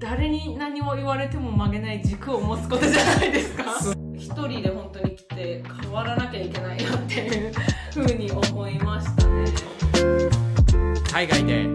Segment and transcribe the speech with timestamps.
[0.00, 3.64] 誰に何を言われても曲げない軸を持つことじゃないですか。
[4.16, 7.52] 一人で本当に来て変わらなきゃいけないなっていう
[7.92, 9.44] ふうに思いましたね。
[11.10, 11.66] 海外で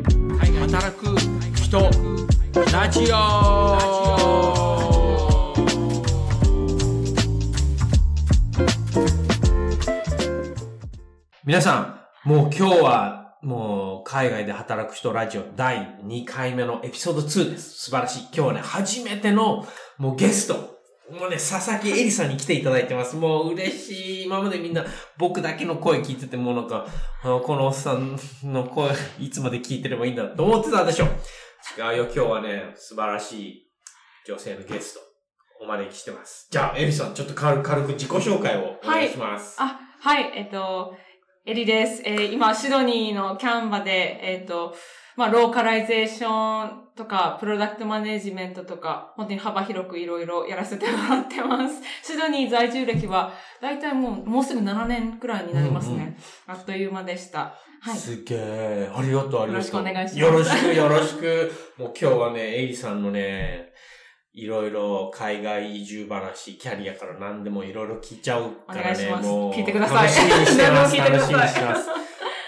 [0.59, 1.17] 働く
[1.55, 1.91] 人
[2.71, 3.93] ラジオ
[11.45, 17.71] 皆さん、もう今日はもう海外で働く人ラジオ第2回目のエピソード2です。
[17.71, 18.23] 素晴らしい。
[18.23, 19.67] 今日はね、初めての
[19.97, 20.53] もうゲスト。
[21.11, 23.17] もうね、佐々木恵里さんに来ていただいてます。
[23.17, 24.23] もう嬉しい。
[24.23, 24.85] 今までみんな
[25.17, 26.87] 僕だけの声聞いててもなんか、
[27.21, 31.07] このおっさんの声いつまで聞いてればいいんだと思ってたでしょ。
[31.77, 33.71] 違うよ、今日はね、素晴らしい
[34.25, 35.01] 女性のゲスト
[35.61, 36.47] お招きしてます。
[36.49, 39.59] じゃあ、エリさん、ちょっと軽く軽く自己紹介をお願いします。
[39.59, 40.95] はいあ、はい、えっと、
[41.45, 42.01] エリです。
[42.05, 44.73] えー今、シドニーのキャンバで、えっと、
[45.17, 51.81] まあ、ローカライゼーションとか、プロダクトマネジメントとか、本当に幅広くいろいろやらせてもらってます。
[52.01, 56.15] シドニー在住歴は、だいたいもう、もうすぐ7年くらいになりますね。
[56.47, 57.53] あっという間でした。
[57.81, 57.97] はい。
[57.97, 58.89] すげえ。
[58.95, 59.47] ありがとう、ありがとう。
[59.47, 61.51] よろしくお願いしますよろしく、よろしく。
[61.77, 63.72] もう今日はね、絵梨さんのね、
[64.35, 69.09] いろいろ海外移住話、キャリアから何でもいろいろ聞いちゃうからね。
[69.21, 70.97] もう聞いてください楽しみにしてます。
[70.97, 71.89] 楽しみにしてます。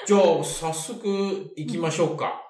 [0.08, 2.42] じゃあ、早速行きましょうか。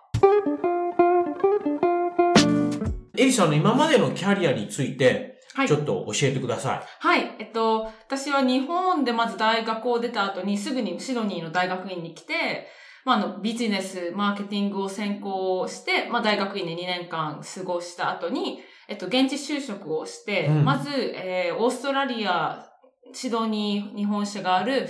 [3.17, 6.81] エリさんの今までのキャリアについて、はいちょっと教えてください。
[6.99, 7.35] はい。
[7.39, 12.67] えっと、私は日本でまず大学を出た後にすぐにシドニーの大学院に来て、
[13.05, 22.65] まあ、あの、ビジネス、マーケティングを専攻して、まあ、大学院で2年間過ごした後に、えっと、現地就職をして、うんまず、えー、オーストラリア、
[23.13, 24.89] シドニー、日本社がある、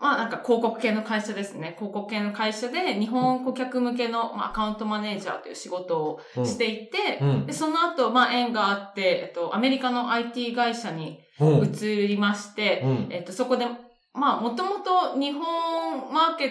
[0.00, 1.74] まあなんか広告系の会社ですね。
[1.76, 11.72] 広告系の会社で日本顧客向けの、まあ、アカウントマネージャーという仕事をうんしていて、うんで、その後、まあ縁があって、えっと、アメリカの IT 会社にうん。
[11.72, 13.06] 移りまして、うん。
[13.10, 13.66] えっと、そこで、
[14.12, 16.50] まあ、もともと日本マーケッ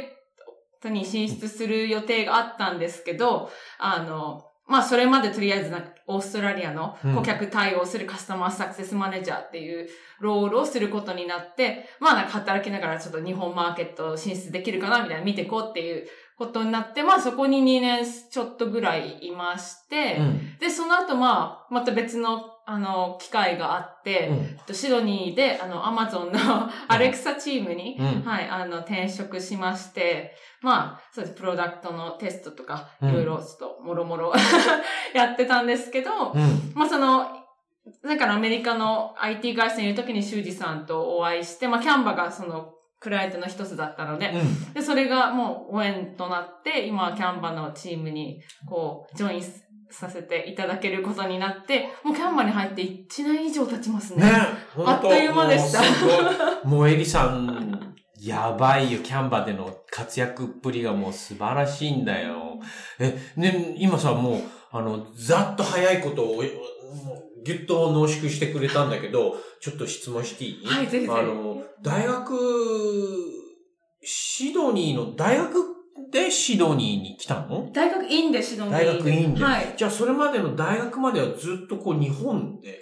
[0.81, 9.87] トに進出する予定があったんですけど、あの、まあ、それまでとりあえずなんか、オーストラリアの顧客対応するカスタマーサクセスマネージャーっていう
[10.19, 16.07] ロールをすることになって、まあ、なんか働きながらちょっと日本マーケット進出できるかなみたいな見ていこうっていう
[16.37, 20.57] ことになって、まあ、そこに2年ちょっとぐらいいまして、うん。
[20.59, 26.39] で、その後、まあ、また別の、あの、機会があって、うんえっとシドニーで、あの、アマゾンの
[26.89, 34.33] アレクサチームに、うんはい、あの、転職しまして、まあ、そうです、プロダクトのテストとか、うんいろいろ、ちょっと、もろもろ
[35.15, 36.73] やってたんですけど、うん。
[36.75, 37.25] まあ、その、
[38.03, 44.73] だからアメリカの IT 会社にいる時に修二さんとお会いして、まあ、キャンバがその、クライアントの一つだったので、うん。
[44.73, 49.43] で、それがもうご縁となって、今はキャンバのチームに、こう、ジョイン
[49.89, 54.25] させていただけることになって、もうキャンバに入って1年以上経ちますね。
[54.25, 54.31] ね
[54.85, 58.99] あっという間でしたもうエリさん、やばいよ。
[58.99, 62.59] キャンバでの活躍っぷりがもう素晴らしいんだよ。
[62.99, 66.43] え、ね、今さ、もう、あの、ざっと早いことを、
[67.43, 70.65] ぎゅっと濃縮してくれたんだけど、ちょっと質問していい？
[70.65, 72.35] はいぜひぜひあの、大学、
[74.03, 75.76] シドニーの、大学
[76.11, 77.69] でシドニーに来たの？
[77.73, 79.43] 大学院でシドニー大学院で。
[79.43, 79.73] はい。
[79.77, 82.79] じゃあ、それまでの大学まではずっとこう、日本で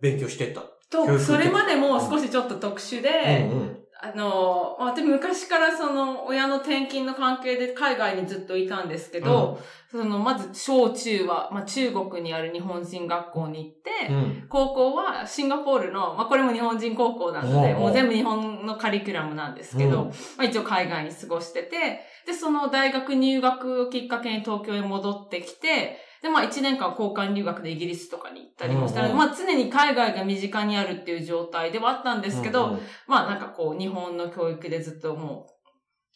[0.00, 0.62] 勉強してた？
[0.90, 9.58] 教と、それまでも少しちょっと特殊で、うんうんあの、まあ私昔からその親の転勤の関係で海外にずっといたんですけど、
[9.90, 14.46] そのまず小中は、まあ中国にある日本人学校に行って、うん。
[14.48, 32.80] 高校はシンガポールの、まあこれも日本人高校なので、おうおうもう全部日本のカリキュラムなんですけど、うんまあ一応海外に過ごしてて、で、その大学入学をきっかけに東京へ戻ってきて、で、まあ一年間交換留学でイギリスとかに行ったりもしたので、うんうんまあ常に海外が身近にあるっていう状態ではあったんですけど、うんうん。
[33.06, 35.52] まあなんかこう日本の教育でずっともう、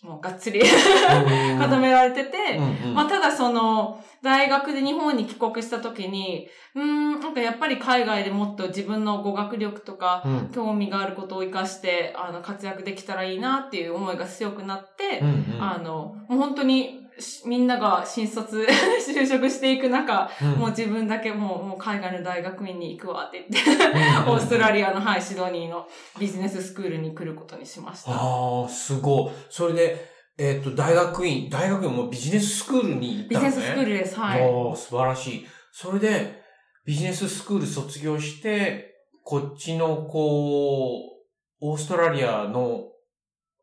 [0.03, 2.95] もうがっつり固められてて、うんうん。
[2.95, 10.49] まあ、ただその、大学で日本に帰国した時に、うーん、なんかやっぱり海外でもっと自分の語学力とか、うん。
[10.53, 15.63] 興味があることを活かして、あの、活躍できたらいいなっていう思いが強くなって、うんうん。
[15.63, 17.02] あの、もう本当に、し
[17.47, 23.71] みんなが新卒 就職していく中、うんもう自分だけもうもう海外の大学院に行くわって言って、
[24.29, 25.87] オーストラリアの、はい、シドニーの
[26.19, 28.13] ビジネススクールに来ることにしました。
[28.13, 29.31] ああ、すごい。
[29.51, 33.49] それで、えっ、と、大学院、大学院もビジネススクールに行ったのね。
[33.49, 34.43] ビジネススクールです、はい。
[34.43, 35.47] おー素晴らしい。
[35.73, 36.43] それで、
[36.85, 38.93] ビジネススクール卒業して、
[39.25, 41.13] こっちの、こう、
[41.61, 42.92] オーストラリアの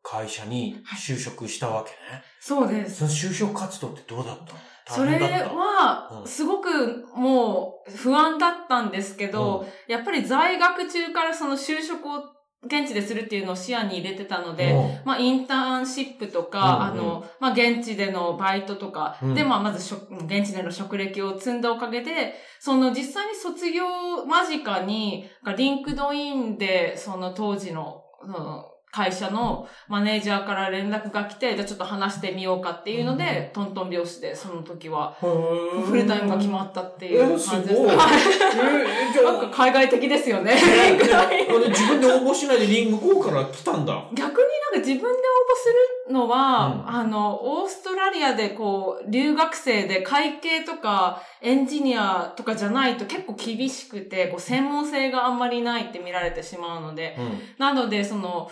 [0.02, 1.96] 会社に就職したわけね。
[2.40, 2.96] そうです。
[2.96, 4.58] その就職活動ってどうだったの？
[4.88, 12.24] それは、すごくもう不安だったんですけど、うん、やっぱり在学中からその就職を
[12.64, 14.74] 現地でするっていうのを視野に入れてたので、
[15.04, 19.94] まあ、インターンシップとか、うんうん、あの、まあ、現地でのバイトとか、うん、で、まあ、まず
[20.26, 37.80] 現地での職歴を積んだおかげで、その実際に卒業間近に、 LinkedIn で、その当時の、その会社のマネージャーから連絡が来て、じゃあちょっと話してみようかっていうので、トントン拍子で、その時は、フルタイムが決まったっていう感じです。
[37.80, 40.54] えー、なんか海外的ですよね。
[40.54, 44.08] 自分で応募しないでリングコーから来たんだ。
[44.12, 45.12] 逆になんか自分で応募
[45.56, 58.50] するのは、うん、あの、オーストラリアでこう、留学生で会計とかエンジニアとかじゃないと結構厳しくて、こう、専門性があんまりないって見られてしまうので、うん、なので、その、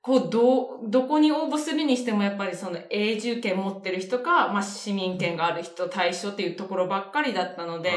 [0.00, 7.90] こう、ど、どこに応募するにしてもやっぱりその永住権持ってる人か、まあ市民権がある人対象っていうところばっかりだったので、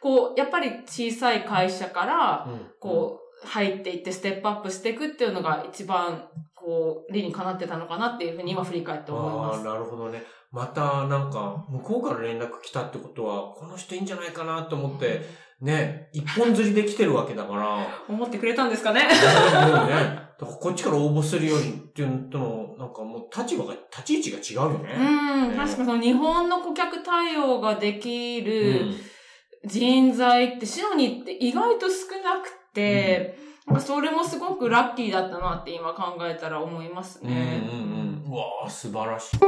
[0.00, 2.48] こう、やっぱり小さい会社から、
[2.80, 9.58] こう、入っていってステップアップしていくっていうのが一番、こう、理にかなってたのかなっていうふうに今振り返って思います。
[9.58, 10.22] ああ、なるほどね。
[10.50, 15.22] またなんか、向こうから連絡来たってことは、この人いいんじゃないかなと思って、
[15.60, 17.78] ね、一本釣りで来てるわけだから。
[18.08, 19.06] 思ってくれたんですかね。
[19.06, 24.94] ねだからこっちから応募するよりっていうのとの、なんかもう立場が、立ち位置が違うよね。
[25.50, 28.86] うん、確かその日本の顧客対応ができる
[29.64, 33.38] 人材ってシドニーって意外と少なくて、
[33.68, 37.62] うん、それもすごくラッキーだったなって今考えたら思いますね。
[37.64, 38.32] うんうんうん。
[38.32, 39.38] うわぁ、素晴らしい。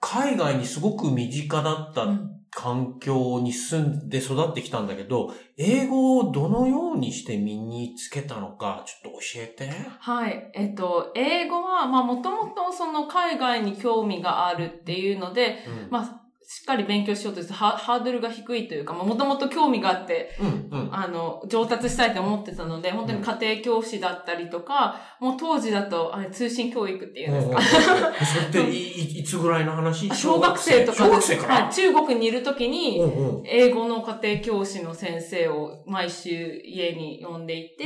[0.00, 2.06] 海外にすごく身近だった
[2.50, 9.70] 環境に住んで育ってきたんだけど、英語をどのようにして身につけたのか、ちょっと教えて。
[10.00, 10.50] はい。
[10.54, 27.60] えっと、英語は、まあ、もともとその海外に興味があるっていうので、うん、まあ、しっかり勉強しようとしてハードルが低いというか、もともと興味があって、うんうん、あの、上達したいと思ってたので、本当に家庭教師だったりとか、もう当時だと、あれ、通信教育っていうんですか。
[28.50, 30.08] それってい、いつぐらいの話？
[30.08, 31.04] 小学生とか。
[31.04, 32.98] 小学生から、中国にいるときに、
[33.44, 37.84] 英語の家庭教師の先生を毎週家に呼んでいて、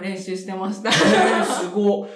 [0.00, 0.92] 練習してました。
[0.92, 2.08] すごい。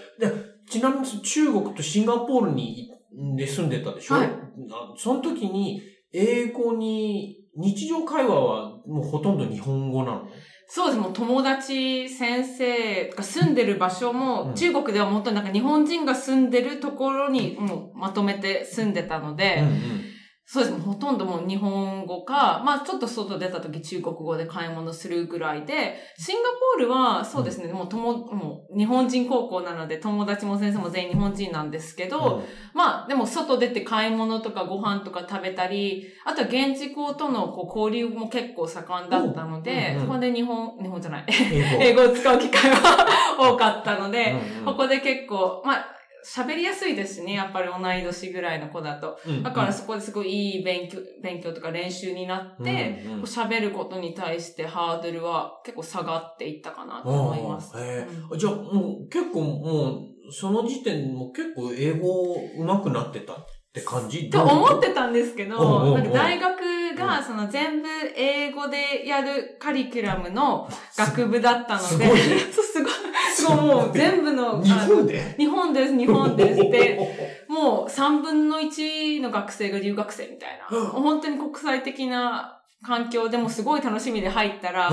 [0.71, 2.93] ちなみに中国とシンガポールに
[3.37, 4.15] で住んでたでしょ？
[4.15, 4.48] はい。
[4.97, 5.81] その時に、
[6.13, 10.29] 英語に、日常会話はもうほとんど日本語なの？
[10.69, 10.99] そうです。
[10.99, 20.08] もう友達、先生が住んでる場所も、中国ではもっとなんか日本人が住んでるところにもうまとめて住んでたので、うんうん
[20.51, 20.81] そうです。
[20.81, 43.07] ほとんどもう日本語か、まあちょっと外出た時中国語で買い物するぐらいで、シンガポールはそうですね、うん、もうとも、もう日本人高校なので友達も先生も全員日本人なんですけど、うん、まあでも外出て買い物とかご飯とか食べたり、あとは現地校とのこう交流も結構盛んだったので、うんうん、そこで日本、日本じゃない、英語 を使う機会は
[43.39, 49.19] 多かったので、うんうん、ここで結構、まあ喋りやすいですしね、やっぱり同い年ぐらいの子だと。
[49.43, 57.73] だからそこですごいいい勉強、勉強とか練習になって、喋、うん、ることに対してハードルは結構下がっていったかなと思います。
[57.77, 59.99] えー、じゃあもう結構も
[60.29, 63.35] う、その時点も結構英語上手くなってた？
[63.69, 64.31] って感じ？
[64.31, 72.19] と思ってたんですけど、なんか大学が、その全部英語でやるカリキュラムの学部だったので、すごい、
[72.53, 72.93] すごい、
[73.35, 75.35] すごいもう全部の、日本で？
[75.39, 76.61] 日本です、日本です。
[76.61, 76.99] って、
[77.49, 84.91] もう3分の1の学生が留学生みたいな、本当に国際的な環境でもすごい楽しみで入ったら、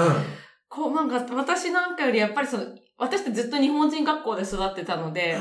[0.67, 2.65] こうなんか私なんかよりやっぱりその、
[2.97, 5.37] 私ってずっと日本人学校で育ってたので、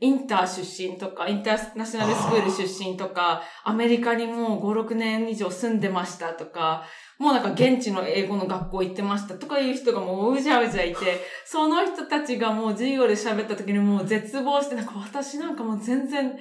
[0.00, 6.84] インター出身とか、インターナショナルスクール出身とか、アメリカにもう5、6年以上住んでましたとか、
[7.18, 16.38] もうなんか現地の英語の学校行ってましたとかいう人がもううじゃうじゃいて、その人たちがもう授業で喋った時にもう絶望して、なんか私なんかもう全然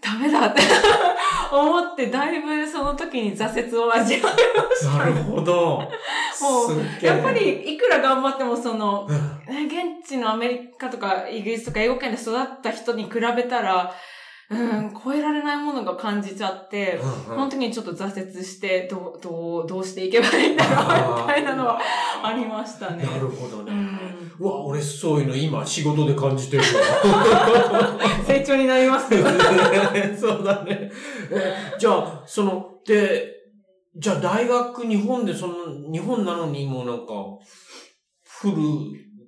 [0.00, 0.60] ダメだって
[1.52, 4.38] 思って、だいぶその時に挫折を味わいま
[4.76, 4.98] した。
[4.98, 5.82] なるほど。
[6.40, 6.66] も
[7.02, 13.94] う、やっぱりいくら頑張ってもその、現地のアメリカとかイギリスとか英語圏で育った人に比べたら、
[14.48, 21.80] うん、超えられないものが感じちゃって、うんうん、本当にちょっと挫折して、どう、どう、どうしていけばいいんだろう、みたいなのは
[22.22, 23.04] ありましたね。
[23.04, 23.72] なるほどね。
[23.72, 26.62] うん、うわ、俺そういうの今仕事で感じてる
[28.26, 29.22] 成長になりますね。
[30.18, 30.90] そうだね。
[31.78, 33.34] じゃあ、その、で、
[33.96, 35.54] じゃあ大学日本でその、
[35.90, 37.14] 日本なのにもうなんか、
[38.24, 38.56] フル、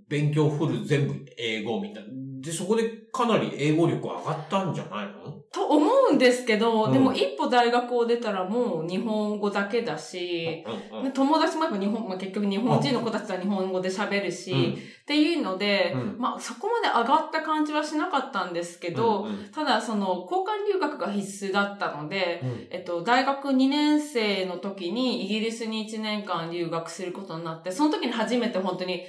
[0.08, 2.10] 勉強フル全部英語みたいな。
[2.40, 5.37] で、そこでかなり英語力上がったんじゃないの？
[5.50, 6.92] と思うんですけど、うん。
[6.92, 14.72] でも一歩大学を出たらもう日本語だけだし、うんうんで友達もやっぱ日本、まあ、結局日本人の子たちは日本語で喋るし、うん。
[14.72, 14.76] っ
[15.06, 16.16] ていうので、うん。
[16.18, 19.48] まあそこまで上がった感じはしなかったんですけど、うんうん。
[19.50, 22.66] ただその交換留学が必須だったので、うん。
[22.70, 29.04] えっと、大学2年生の時にイギリスに1年間留学することになって、その時に初めて本当に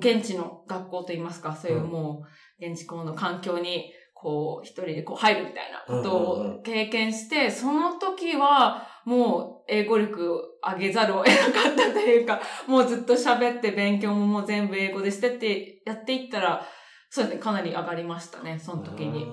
[0.00, 1.90] 現地の学校といいますか、そういううん。
[1.90, 2.24] も
[2.60, 3.92] う現地校の環境に
[4.24, 16.66] こう一人でこう入るみたいなことを経験して、その時はもう英語力を上げざるを得なかったというか、もうずっと喋って勉強ももう全部英語でしてってやっていったら、
[17.10, 19.26] そうですね、かなり上がりましたね、その時に。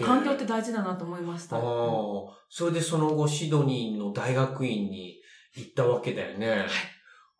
[0.00, 1.56] 環境って大事だなと思いました。
[1.56, 1.62] ああ、
[2.48, 5.20] それでその後シドニーの大学院に
[5.54, 6.64] 行ったわけだよね。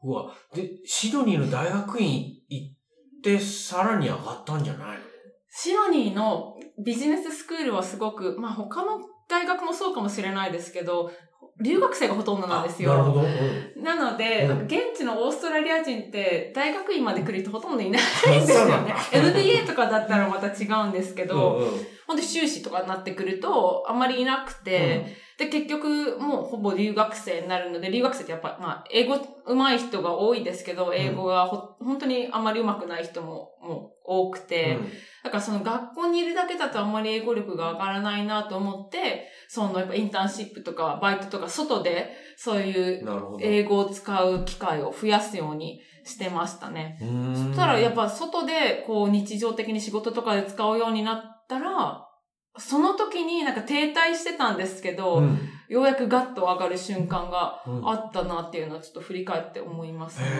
[0.02, 2.76] うわ、で、シドニーの大学院行っ
[3.24, 5.11] てさらに上がったんじゃないの？
[5.54, 11.12] シドニーのビジネススクールはすごく、まあ他の大学もそうかもしれないですけど、
[11.60, 12.94] 留学生がほとんどなんですよ。
[12.94, 13.20] あなるほど。
[13.20, 18.96] うんなので、うん現地のオーストラリア人って大学院まで来る人ほとんどいないんですよねなんだ。
[19.12, 34.78] MBA とかだったらまた違うんですけど、うんうんほんで修士とかになってくるとあんまりいなくて、で結局もうほぼ留学生になるので、留学生ってやっぱ、まあ英語上手い人が多いですけど、英語がほ、本当にあんまり上手くない人ももう多くて、
[35.24, 43.38] だからその学校にいるだけだとあんまり英語力が上がらないなと思って、そのやっぱインターンシップとかバイトとか外でそういうなるほど。
[43.40, 46.98] 英語を使う機会を増やすようにしてましたね。
[47.00, 47.06] そ
[47.52, 52.08] したらやっぱ外でこう日常的に仕事とかで使うようになったら、
[52.56, 60.26] その時になんか停滞してたんですけど、うんようやくガッと上がる瞬間がうんあったなっていうのはちょっと振り返って思いますね。
[60.26, 60.30] へ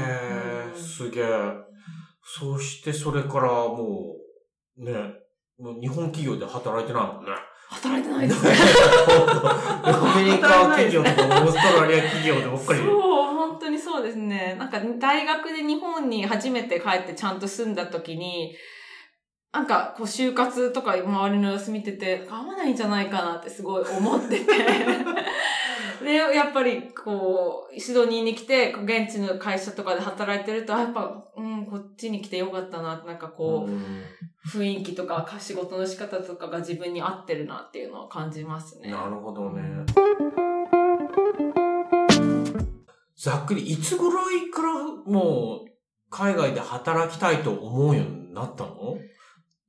[0.67, 1.25] え、うんすげえ。
[2.23, 4.15] そしてそれからも
[4.77, 4.93] う、ね、
[5.59, 7.33] もう日本企業で働いてないもんね。
[7.71, 8.53] 働いてないですね。
[9.85, 12.81] アメリカ企業とかオーストラリア企業でばっかり。
[12.85, 14.57] そう、本当にそうですね。
[14.59, 18.55] なんか大学で日本に初めて帰ってちゃんと住んだ時に、
[19.53, 24.47] なんかこう就活とか周りの様子見てて、合わないんじゃないかなってすごい思ってて。
[26.03, 34.03] で、やっぱりこう、シドニーに来て、現地の会社とかで働いてると、あやっぱ、うん、こっちに来てよかったなって、なんかこう、うん
[34.47, 38.91] 雰囲気とか仕事の仕方とかが自分に合ってるなっていうのを感じますね。
[38.91, 39.63] なるほどね。
[43.17, 45.71] ざっくり、いつぐらいからもう、
[46.11, 48.99] 海外で働きたいと思うようになったの？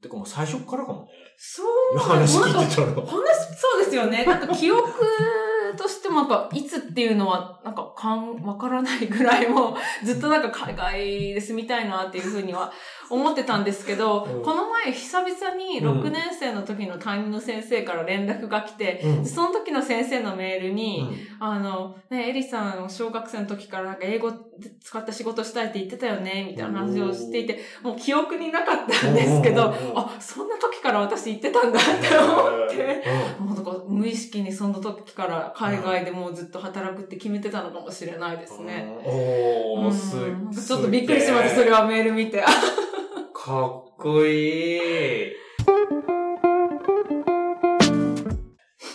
[0.04, 1.08] てかもう最初からかもね。
[1.38, 1.64] そ
[1.96, 1.98] う。
[1.98, 2.88] 話聞いてたら。
[2.88, 4.26] 話、そうですよね。
[4.26, 4.84] なんか記憶
[5.78, 12.72] としてもなんか、いつっていうのは、なんか、かん、わからないぐらいも、ずっとなんか海外で住みたいなっていうふうには
[13.10, 14.44] 思ってたんですけど、うん。
[14.44, 19.26] この前久々に6年生の時の担任の先生から連絡が来て、うん。
[19.26, 21.08] その時の先生のメールに、
[21.40, 21.48] うん。
[21.48, 24.32] あの、ね、エリさん、小学生の時からなんか英語
[24.82, 33.04] 使った仕事したいって言ってたよね、みたいな話をしていて、もう記憶になかったんですけど、あ、そんな時から私言ってたんだって思って、
[33.40, 33.46] うん。
[33.48, 38.98] もうなんか無意識にその時から海外でもうずっと働くって決めてたのかもしれないですね。
[39.04, 40.54] おー、うん。
[40.54, 42.44] すちょっとびっくりしました、それはメール見て。
[43.46, 44.80] かっこいい。
[44.80, 45.34] エ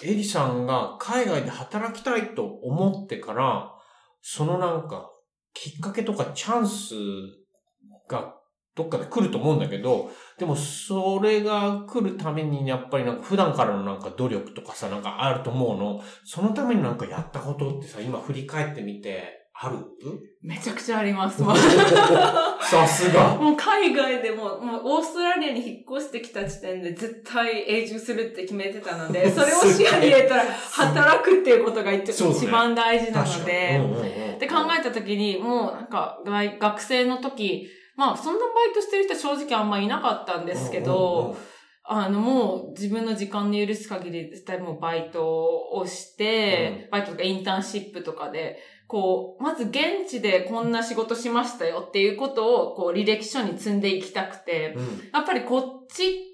[0.02, 3.70] リさんが海外で働きたいと思ってから、
[4.22, 5.10] そのなんか、
[5.52, 6.94] きっかけとかチャンス
[8.08, 8.36] が
[8.74, 16.00] どっかで来ると思うんだけど、でもそれが来るためにやっぱりなんか普段からのなんか努力とかさ、なんかあると思うの？
[16.24, 19.76] そのためになんかやったことってさ、今振り返ってみて、ある？
[20.40, 21.42] めちゃくちゃあります。
[22.62, 23.34] さすが。
[23.34, 32.12] もう海外でも、もうオーストラリアに引っ越してきた時点で絶対永住するって決めてたので、 それを視野に入れたら働くっていうことが一
[32.46, 41.36] 番大事なので、うんうんうんって考えた時に、もうなんか外学生の時、まあそんなバイトしてる人正直あんまいなかったんですけど、
[41.90, 54.82] あのもう自分の時間の許す限り絶対もうバイトをして、バイトとかインターンシップとかで、こう、まず現地でこんな仕事しましたよっていうことを、こう履歴書に積んでいきたくて、うん。
[54.82, 56.27] うんやっぱりこっちって、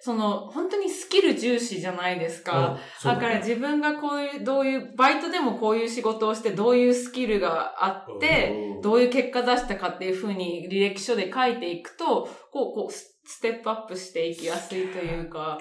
[0.00, 2.78] その、本当にスキル重視じゃないですか。
[3.02, 8.80] だから自分がこういう、どういう、バイトでもこういう仕事をして、どういうスキルがあって、うん。
[8.80, 15.58] どういう結果出したかっていうふうに履歴書で書いていくと、こう、こう、スステップアップしていきやすいというか、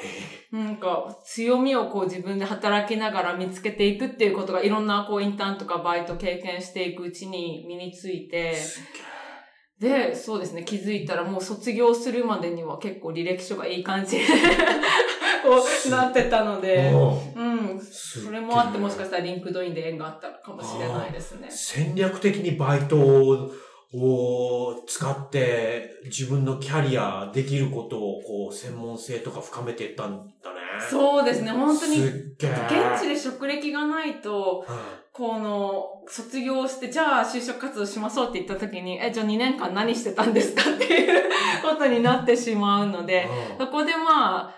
[0.53, 8.79] なんか強みをこう自分で働きながら見つけていくっていうことがいろんなこうインターンとかバイト経験していくうちに身について、す
[9.79, 14.25] で、そうですね、気づいたらもう卒業するまでには結構履歴書がいい感じで
[15.43, 16.91] こ こうなってたので、
[17.35, 17.43] うう
[17.75, 17.79] ん。
[17.79, 21.47] それもあってもしかしたら LinkedIn で縁があったのかもしれないですね。
[21.49, 23.51] 戦略的にバイトを
[23.93, 30.56] を使って自分のキャリアできることをこう専門性とか深めていったんだね。
[30.89, 32.03] そうですね、本当に。
[32.05, 33.01] 現。
[33.01, 34.75] 地で職歴がないと、うん。
[35.11, 41.23] この、卒業して、じゃあ就職活動しましょうって言った時に、え、じゃあ2年間何してたんですかっていう
[41.67, 43.65] ことになってしまうので、うん。
[43.65, 44.55] そこでまあ、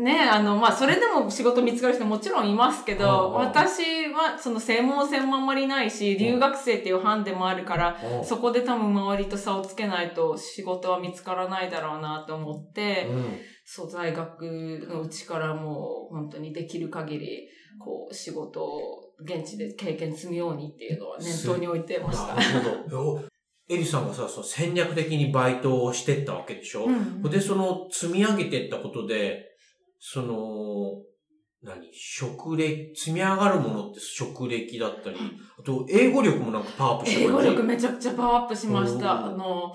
[0.00, 8.24] ね、あの、まあ、それでも仕事見つかる人もちろんいますけど、私はその専門性もあんまりないし、留学生っていうハンデもあるから、うん。
[8.24, 13.38] そこで多分周りと差をつけないと仕事は見つからないだろうなと思って、うん
[13.72, 14.42] そう、在学
[14.90, 17.48] のうちからもう本当にできる限り、
[17.78, 22.34] こう、仕事を現地で経験積むようにっていうのは念頭に置いてました。
[22.34, 23.24] なるほど。
[23.68, 29.44] エリさんがさ、その戦略的にバイトをしてったわけでしょ、うんで、その積み上げてったことで、
[30.00, 31.04] その、
[31.62, 31.92] 何？
[31.94, 35.16] 職歴、積み上がるものって職歴だったり、
[35.56, 39.26] あと、英語力もなんかパワーアップして英語感じ力めちゃくちゃパワーアップしました。
[39.26, 39.72] あの、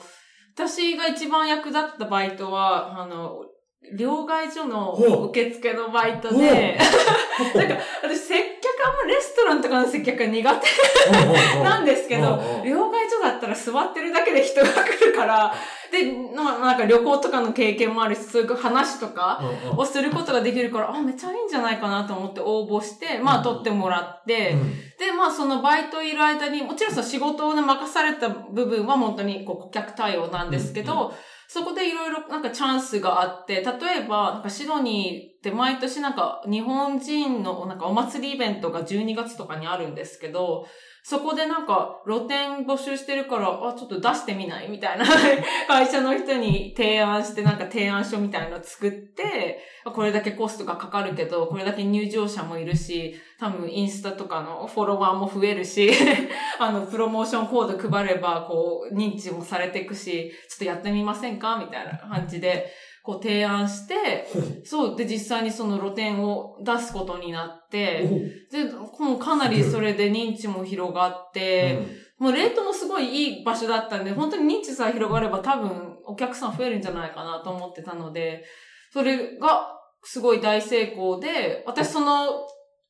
[0.54, 3.46] 私が一番役立ったバイトは、あの、
[3.94, 4.94] 両替所の
[5.30, 6.78] 受付のバイトで、
[7.56, 10.68] なんか、私接客、あんまレストランとかの接客が苦手。
[11.64, 15.54] なんですけど、両替所だったら座ってるだけで人が来るから、
[15.92, 19.42] で、ななんか旅行とかの経験もあるし、そういう話とか
[19.78, 24.76] をすることができるから、あ、めっちゃいいんじゃないかなと思って応募して、まあ取ってもらって、うん。
[24.98, 31.12] で、まあそのバイトいる間に、もちろんその仕事をね、任された部分は本当にこう顧客対応なんですけど、うんう
[31.48, 40.66] そこでいろいろなんかチャンスがあって、例えば、なんかシドニーって毎年なんか日本人のなんかお祭りイベントが12月とかにあるんですけど、
[41.08, 44.70] そこでなんか露店募集してるから、あ、ちょっと出してみない？
[44.70, 45.06] みたいな。
[45.70, 55.92] 会社の人に提案してなんか提案書みたいなの作って、これだけコストがかかるけど、これだけ入場者もいるし、多分インスタとかのフォロワーも増えるし、
[56.58, 61.58] あの、プロモーションコード配れば、こう、認知もされていくし、ちょっとやってみませんか？
[61.58, 62.72] みたいな感じで、
[63.06, 64.28] こう提案して、
[64.66, 64.96] そう。
[64.96, 68.66] で、実際にその露店を出すことになって、で、
[69.00, 71.80] もうかなりそれで認知も広がって、
[72.18, 78.44] もうレートもすごいいい場所だったんで、本当に認知さえ広がれば多分お客さん増えるんじゃないかなと思ってたので、
[78.92, 82.48] それがすごい大成功で、私その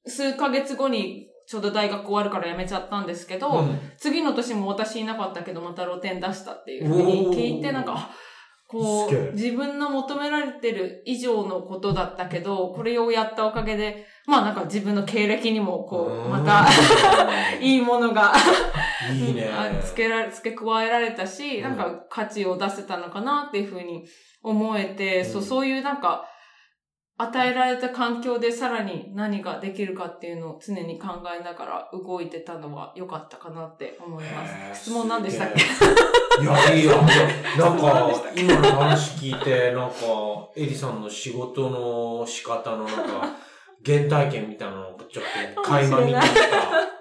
[0.07, 3.79] 数ヶ月後にちょうど大学終わるから辞めちゃったんですけど、うん。
[3.97, 8.09] 次の年も私いなかったけどまた露店出したっていうふうに聞いて、なんか、あ
[8.67, 16.65] こう、自分の求められてる以上のことだったけど、これをやったおかげで、まあなんか自分の経歴にもこう、また、
[17.61, 18.33] いいものが
[19.13, 19.49] いいね。
[19.53, 21.75] あ付けられ、付け加えられたし、うんなん。
[21.77, 24.05] か価値を出せたのかなっていうふうに
[24.41, 25.25] 思えて、うん。
[25.25, 26.25] そう、そういうなんか、
[27.17, 34.81] 与えられた環境でさらに何ができるかっていうのを常に考えながら動いてたのは良かったかなって思います。
[34.83, 35.61] 質問何でしたっけ？
[36.43, 36.95] いや、いいや。
[37.57, 39.95] なんか今の話聞いて、なんか、
[40.57, 43.35] エリさんの仕事の仕方のなんか、
[43.85, 45.23] 原体験みたいなのがちょっ
[45.55, 46.94] と垣間見てきた。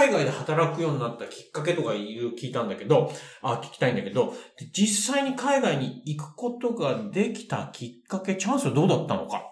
[0.00, 9.42] 海外で働くようになったきっかけとかいろいろ聞いたんだけど、あ、聞きたいんだけど、で実際に海外に行くことができたきっかけ、チャンスはどうだったのか？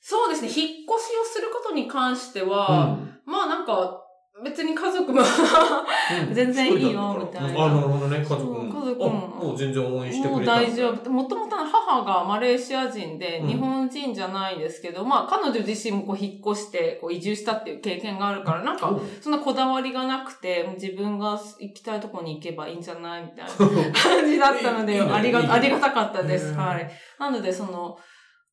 [0.00, 3.20] そうですね、引っ越しをすることに関してうは、ん。
[3.26, 4.05] まあなんか、
[4.44, 8.64] 別に家族もうん全然いいよみたいなあ、なるほどね、家族も。
[8.64, 9.06] 家族も
[9.40, 10.44] あもう全然応援してくもう。
[10.44, 11.10] 大丈夫。
[11.10, 26.52] もともとの母がマレーシア人で、うん日本人じゃないんですけど、まあ彼女自身もこう引っ越してこう移住したっていう経験があるから、なんかそんなこだわりがなくて、もう自分が行きたいとこに行けばいいんじゃないみたいな感じだったので、ありが、ありがたかったです。
[26.54, 26.90] はい。
[27.18, 27.96] なので、その、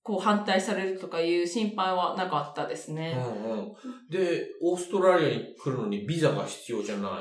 [0.03, 3.17] こう反対されるとかいう心配はなかったですね。
[3.17, 3.73] うんうん。
[4.09, 7.11] で、オーストラリアに来るのにビザが必要じゃない。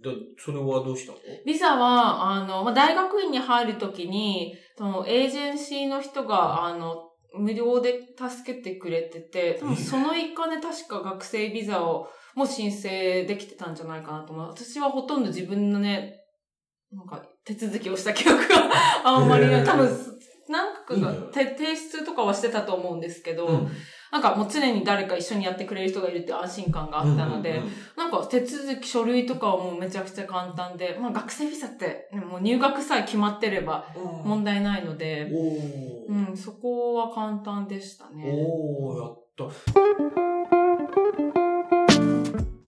[0.00, 1.18] でそれはどうしたの？
[1.44, 14.48] ビザは、あの、まあ、大学院に入るときに、その、エージェンシーの人が、あの、無料で助けてくれてて、多分その一環で確か学生ビザをもう申請できてたんじゃないかなと思う。
[14.48, 16.14] 私はほとんど自分のね、
[16.92, 18.70] なんか手続きをした記憶が
[19.04, 19.64] あんまりない。
[19.64, 19.88] 多分、
[20.94, 23.68] 提出とかはしてたと思うんですけど、うん
[24.10, 33.84] なんかもう常に誰か一緒にやってくれる人がいるって安心感があったので、うんうんうんなんか手続き書類とかはもうめちゃくちゃ簡単で、まあ学生ビザって、ね、もう入学さえ決まってれば
[34.24, 35.24] 問題ないので、
[36.08, 38.32] うん、そこは簡単でしたね。
[38.32, 39.44] おー、やった。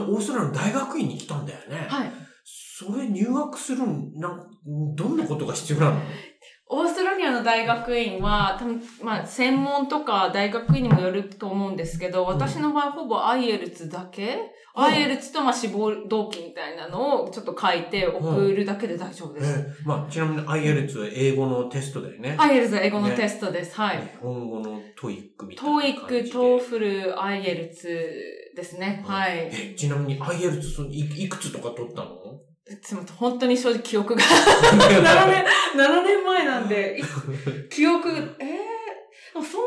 [0.04, 1.86] オーストラリアの大学院に来たんだよね。
[1.88, 2.12] はい。
[2.44, 4.46] それ入学するん、なん、
[4.94, 6.00] どんなことが必要なの？
[6.72, 19.58] オーストラリアの大学院は、多分まあ、専門とか大学院にもよると思うんですけど、私の場合ほぼ IELTS だけ、うん IELTS とまあ志望動機みたいなのをちょっと書いて送るだけで大丈夫です。
[19.58, 22.36] えまあ、ちなみに IELTS は英語のテストだよね。
[22.38, 23.74] IELTS は英語のテストです。
[23.74, 23.98] はい。
[23.98, 26.30] 日本語の TOEIC みたいな感じで。
[26.30, 27.82] TOEIC、TOEFL、IELTS
[28.56, 29.02] ですね。
[29.04, 29.50] うんはい。
[29.52, 32.40] え、ちなみに IELTS いいくつとか取ったの？
[32.82, 34.76] すみません本当に正直記憶が7
[35.26, 39.62] 年、7年前なんで、い記憶、えー、そん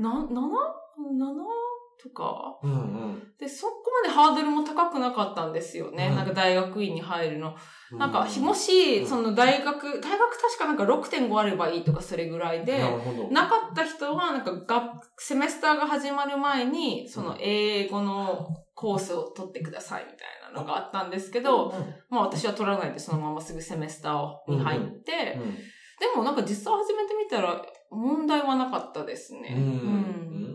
[0.00, 0.30] なに、な、7?
[0.30, 1.70] 7?
[2.02, 2.58] とか。
[2.62, 3.22] うんうん。
[3.38, 6.08] で、そこまでハードルも高くなかったんですよね。
[6.08, 6.16] うん。
[6.16, 7.54] なんか大学院に入るの。
[7.92, 7.96] う。
[7.96, 9.06] なんか、もし、うん。
[9.06, 12.82] その大学、大学確かなんか6.5あればいいとかそれぐらいで、
[13.30, 20.18] なかった人は、なんか学、セメスターが始まる前に、その英語のコースを取ってくださいみたい
[20.54, 21.74] なのがあったんですけど、
[22.08, 25.56] まあ私は取らないでそのまますぐセメスターに入って、うん。
[26.00, 29.54] でもなんか実際始めてみたら問題はなかったですね。
[29.54, 29.62] うん。
[29.62, 30.49] うん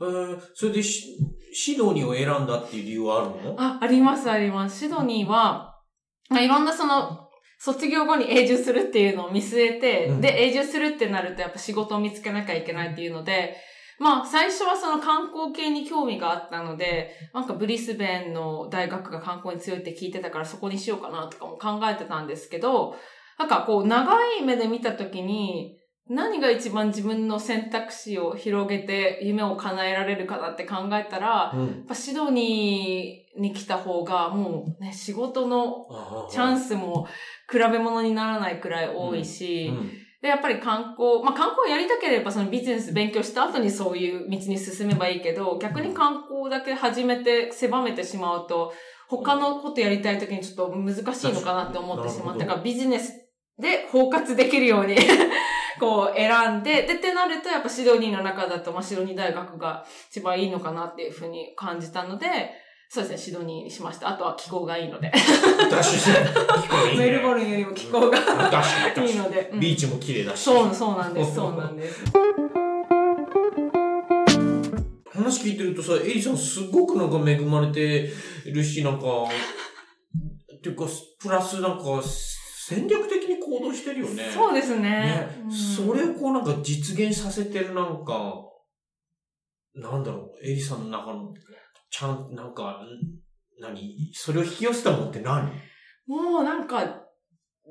[0.00, 1.16] えーそれでし
[1.52, 3.56] シドニーを選んだっていう理由はあるの？
[3.58, 4.78] あ、ありますあります。
[4.78, 5.80] シドニーは、
[6.28, 13.56] まあ、いろんなその、卒業後に永住するっていうのを見据えて、うんで、永住するってなるとやっぱ仕事を見つけなきゃいけないっていうので、
[13.98, 22.94] まあ、最初はその観光系に興味があったので、なんかブリスベンの大学が観光に強いって聞いてたからそこにしようかなとかも考えてたんですけど、
[23.38, 25.79] なんかこう、長い目で見たときに、
[26.10, 31.66] 何が一番自分の選択肢を広げて夢を叶えられるかなって考えたら、うん。
[31.66, 35.86] やっぱシドニーに来た方がもうね、仕事の
[36.28, 37.06] チャンススも
[37.50, 39.90] 比べ物にならないくらい多いし、うん。
[40.20, 48.72] で、やっぱり観光、まあ観光やりたければそのビジネス勉強した後にそういう道に進めばいいけど、逆に観光だけ始めて狭めてしまうと、
[49.08, 53.12] 他のことやりたい時にちょっと難しいのかなって思ってしまったから、ビジネス
[53.60, 54.96] で包括できるように
[55.80, 62.26] こう選んで、で、ってなるとやっぱシドニーの中だと、まあシドニー大学が一番いいのかなっていうふうに感じたので、
[62.90, 64.10] そうですね、シドニーにしました。
[64.10, 65.10] あとは気候がいいので。
[65.70, 66.12] 私、聞
[66.68, 69.50] こえいいねメルボルンよりも気候が確かに確かにいいので。
[69.52, 70.42] うんビーチも綺麗だし。
[70.42, 72.04] そう、そうなんです、そうなんです。
[75.14, 78.10] 話聞いてるとさ、エリさんすごくなんか恵まれて
[78.46, 79.06] るし、なんか、
[80.56, 80.84] っていうか、
[81.20, 83.08] プラスなんか、戦略
[83.70, 84.30] 動してるよね。
[84.32, 84.82] そうですね。
[84.82, 88.34] ね、うんそれをこうなんか実現させてるなんか、
[89.74, 91.32] なんだろう、エリさんの中の、
[91.90, 92.88] ちゃん、なんか、ん
[93.60, 94.10] 何？
[94.12, 95.52] それを引き寄せたもんって何？
[96.06, 97.02] もうなんか、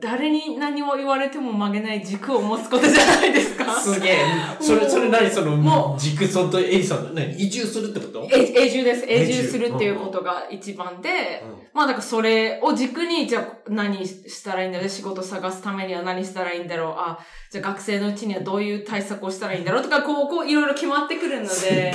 [0.02, 3.59] 誰に何を言われても曲げない軸を持つことじゃないですか。
[3.72, 4.18] すげえ。
[4.60, 5.30] それ、それ何？
[5.30, 7.32] そのも、軸そとエリさんの、何？
[7.34, 8.28] 移住するってこと？
[8.32, 9.06] 永永住です。
[9.06, 11.68] 永永住住するっていうことが一番で、うん。
[11.74, 16.94] まあだからそれを軸に、じゃあ何したらいいんだろう仕事探すためには何したらいいんだろう？
[16.98, 21.94] あ、じゃあ学生のうちにはどういう対策をしたらいいんだろうとか、 こう、こういろいろ決まってくるので、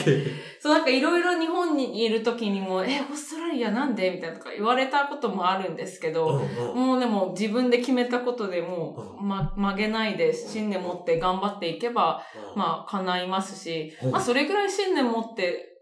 [0.59, 6.87] そうなんかいろいろ日本にいる時にも、え、オーストラリアなんでみたいなとか言われたこともあるんですけど、うんうん。
[6.87, 12.25] もうでも自分で決めたことでもう、ま、曲げないで信念持って頑張っていけば、
[12.57, 14.11] まあ叶いますし、うん。
[14.11, 15.74] まあそれぐらい信念持って、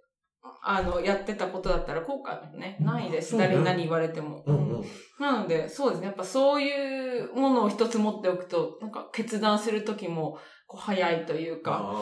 [0.64, 3.36] あの、やってたことだったら後悔もね、ないです。
[3.36, 4.42] 誰に何言われても。
[4.46, 4.84] うんうんうん
[5.20, 6.06] なので、そうですね。
[6.06, 11.94] やっぱそういうものを一つ持っておくと、なんか決断するときも、こう早いというか、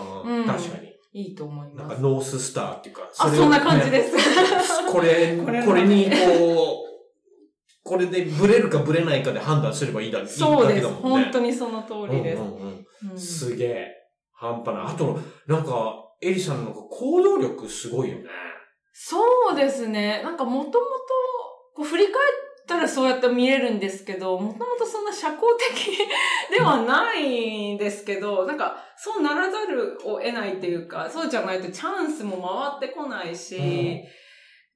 [0.46, 0.90] 確かに。
[1.12, 2.03] いいと思いなんかます。
[2.03, 3.03] ノーススターっていうか。
[3.18, 4.16] あ、れをそんな感じです。
[4.90, 6.90] これ、これにこう、
[7.83, 10.87] これでブレるかブレないかで判断すればいいだそうです。
[10.87, 12.38] 本当にその通りで
[13.16, 13.46] す。
[13.46, 13.88] すげえ。
[14.33, 14.85] 半端ない。
[14.87, 18.24] あと、なんか、エリさんのなんか行動力すごいよね。
[18.92, 20.22] そうですね。
[20.22, 20.80] なんかもともと、
[21.74, 22.14] こう振り返っ
[22.66, 25.98] たらそうやって見れるんですけど、もともとそんな社交的
[26.50, 34.02] ではないんですけど、なんかそうならざるを得ないっていうか、そうじゃないとチャンスも回ってこないし、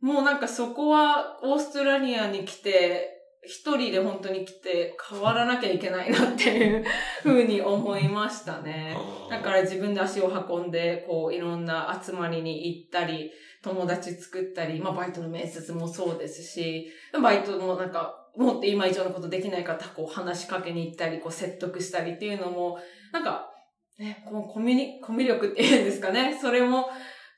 [0.01, 3.14] もうなんかそこはオーストラリアに来て、
[3.47, 6.85] 一人で本当に来て変わらなきゃいけないなっていう
[7.23, 8.97] ふうに思いましたね。
[9.31, 13.31] だから自分で足を運んで、こう、いろんな集まりに行ったり、
[13.63, 22.79] 友達作ったり、まあ、バイトの面接もそうですし、バイトもなんか、もっと今以上のことできない方、こう、話しかけに行ったり、こう、説得したりっていうのも、
[23.13, 23.51] なんか、
[23.99, 26.89] ね、このコミュニ、コミュ力っていうんですかね、それも、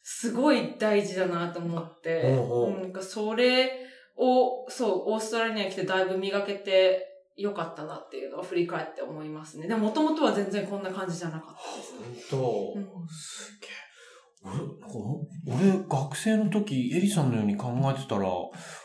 [0.08, 9.68] すごい大事だなと思って、ほうなんかそれを、そう、オーストラリアに来てだいぶ磨けてよかったなっていうのを振り返って思いますね。
[9.68, 12.30] でも、もともとは全然こんな感じじゃなかったです。
[12.30, 13.86] 本当、うんすげえ。
[14.42, 18.28] 俺、なんか俺、学生の時、エリさんのように考えてたら、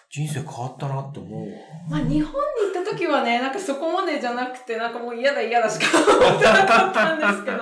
[0.10, 1.58] 人生変わったなって思うわ。
[1.90, 7.58] まあ、日本に行った時はね、なんかそこまでじゃなくて、なんかもう嫌だ嫌だしか思ってなかったんですけど、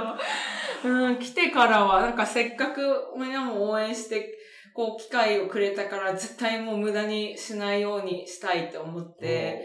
[0.86, 2.82] うん、来てからは、なんかせっかく
[3.16, 4.39] みんなも応援して、
[4.80, 9.60] こう、機会をくれたから、絶対もう無駄にしないようにしたいと思って、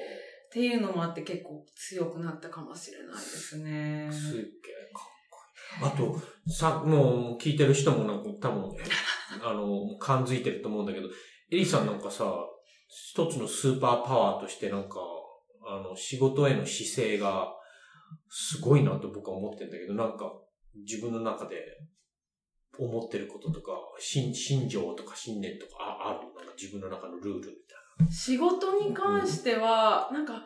[0.48, 4.08] っていうのもあって結構強くなったかもしれないですね。
[4.10, 4.42] すっげえ
[4.92, 6.16] かっこいい。
[6.16, 8.72] あと、さ、もう聞いてる人もなんか多分、
[9.40, 11.06] あの、感づいてると思うんだけど、
[11.52, 12.34] エリさんなんかさ、
[12.88, 14.98] 一つのスーパーパワーとしてなんか、
[15.64, 17.54] あの、仕事への姿勢が、
[18.28, 20.32] すごいなと僕は思ってるんだけど、なんか、
[20.74, 21.54] 自分の中で
[22.78, 26.34] 思ってることとか、信、信条とか信念とかあある？
[26.34, 30.42] なんか自分の中のルールみたい仕事に関しては、なんか、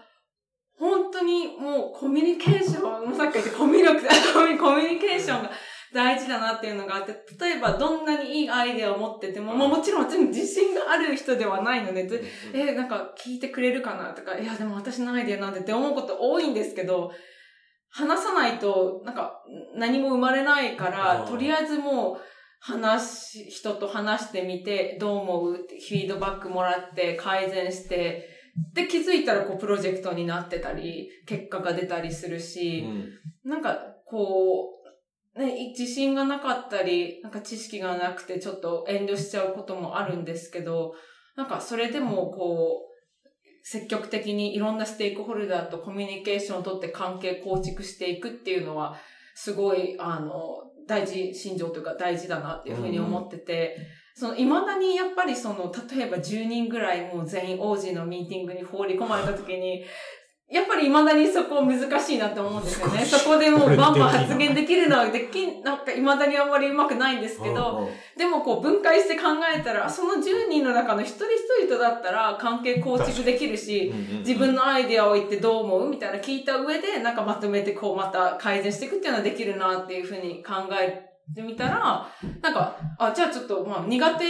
[0.79, 4.01] 本当にもうコミュニケーション、さっき言ったコミュ力、
[4.59, 5.51] コミュニケーションが
[5.93, 12.09] 大事だなっていうのがあって、例えばどんなにいいアイデアを持ってても、まあもちろん私も自信がある人ではないので。
[12.53, 17.11] え、なんか聞いてくれるかなとか、いやでも私のアイデアなんでって思うこと多いんですけど、
[17.91, 19.43] 話さないと、なんか
[19.75, 22.21] 何も生まれないから、とりあえずもう、
[22.61, 25.55] 話し、人と話してみて、どう思う？
[25.55, 28.29] ってフィードバックもらって、改善して、
[28.75, 32.85] で、気づいたらこう、プロジェクトになってたり、結果が出たりするし、
[33.45, 33.51] うん。
[33.51, 34.71] なんか、こ
[35.37, 40.95] う、ね、自信がなかったり、なんか知識がなくてちょっと遠慮しちゃうこともあるんですけど、
[41.37, 42.89] なんかそれでもこう、
[43.71, 48.97] 積極的にいろんなステークホルダーとコミュニケーションをとって関係構築していくっていうのは、
[49.35, 53.77] すごい、あの、大事、心情というか大事だなっていうふうに思ってて、
[54.15, 59.85] その、未だにやっぱりその、例えば10人ぐらいもう全員王子のミーティングに放り込まれた時に、
[60.51, 63.05] やっぱり未だにそこ難しいなって思うんですよね。
[63.05, 82.09] そこでもうバンバン発言できるのはできん、なんか未だにあんまり上手くないんですけど、でもこう分解して考えたら、その10人の中の一人一人とだったら関係構築できるし、自分のアイデアを言ってどう思うみたいな聞いた上で、なんかまとめてこうまた改善していくっていうのはできるなっていうふうに考えてみたら、
[82.41, 84.25] なんか、あ、じゃあちょっとまあ苦手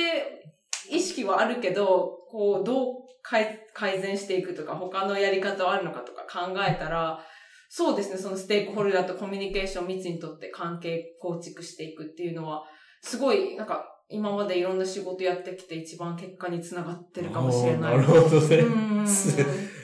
[0.91, 7.21] 意識はあるけど、こうどう改改善していくとか、他のやり方はあるのかとか考えたら、
[7.69, 12.65] そうですね、そのステークホルダーとコミュニケーションを密にとって関係構築していくっていうのは、
[13.03, 17.97] すごい、なんか、今までいろんな仕事やってきて一番結果につながってるかもしれない。
[17.99, 18.57] なるほどね。
[18.57, 19.07] うん。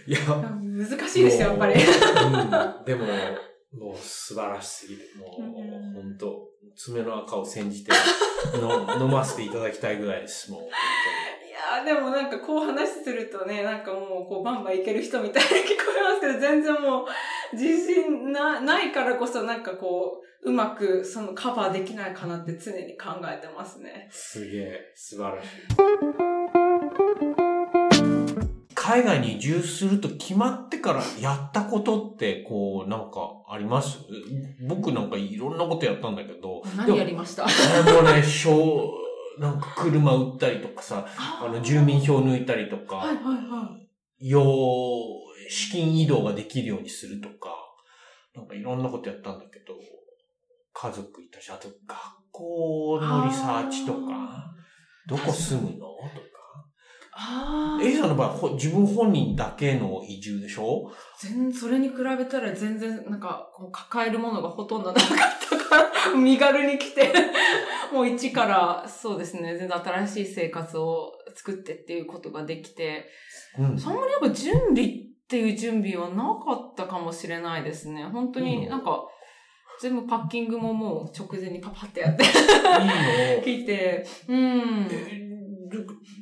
[0.07, 0.19] いや、
[0.63, 1.75] 難しいですよ、やっぱり。
[1.75, 1.85] もう
[2.81, 3.07] うんでも、
[3.73, 5.03] もう素晴らしすぎる。
[5.19, 7.93] もう本当爪の赤を煎じて
[8.55, 10.51] の飲ませていただきたいぐらいです。
[10.51, 10.63] もう、
[11.77, 15.57] やーでもなんかこう話するとね、なんかもうこうバンバンいける人みたいに聞こ
[15.99, 17.07] えますけど、全然もう
[17.57, 24.09] 自信な、ないからこそなんかこう、うまくそのカバーできないかなって常に考えてますね。
[24.11, 25.49] すげえ、素晴らしい。
[28.75, 34.01] 海外に移住すると決まってからやったことって、こう、なんかあります？
[34.69, 37.47] 僕なんかいろんなことやったんだけど、何やりました？
[37.47, 38.93] でもね、小、
[39.39, 43.89] なんか車売ったりとかさ、あの、住民票抜いたりとか、はいはいはい。
[44.21, 44.43] 要、
[45.49, 47.51] 資金移動ができるようにするとか、
[48.35, 49.75] なんかいろんなことやったんだけど、
[50.73, 51.99] 家族いたし、あと学
[52.33, 54.55] 校のリサーチとか、
[55.07, 56.35] どこ住むのとか。
[57.17, 60.91] あエリさんの場合、ほ自分本人だけの移住でしょ？
[61.21, 65.09] 全、それに比べたら全然なんかこう抱えるものがほとんどなかっ
[65.49, 65.54] た
[66.17, 67.13] 身軽に来て、
[67.93, 73.07] もう一からそうですね、全然新しい生活を作ってっていうことができて、
[73.59, 73.79] うん。
[73.79, 74.91] そんまりやっぱ準備っ
[75.29, 78.05] ていう準備はなかったかもしれないですね。
[78.05, 79.05] 本当になんか、
[79.81, 82.31] 全部パッキングももう直前にパパってやっていい
[83.37, 85.34] の きて、うん。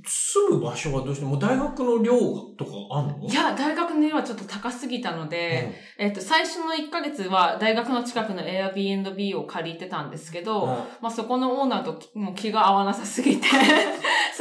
[0.05, 2.19] 住む場所はどうしてもう大学の寮
[2.59, 3.29] とかあんの？
[3.29, 10.67] いや、大学の家はちょっと高すぎたので、えっと、最初の1ヶ月は大学の近くの Airbnb を借りてたんですけど、
[11.01, 13.47] まあそこのオーナーときもう気が合わなさすぎて、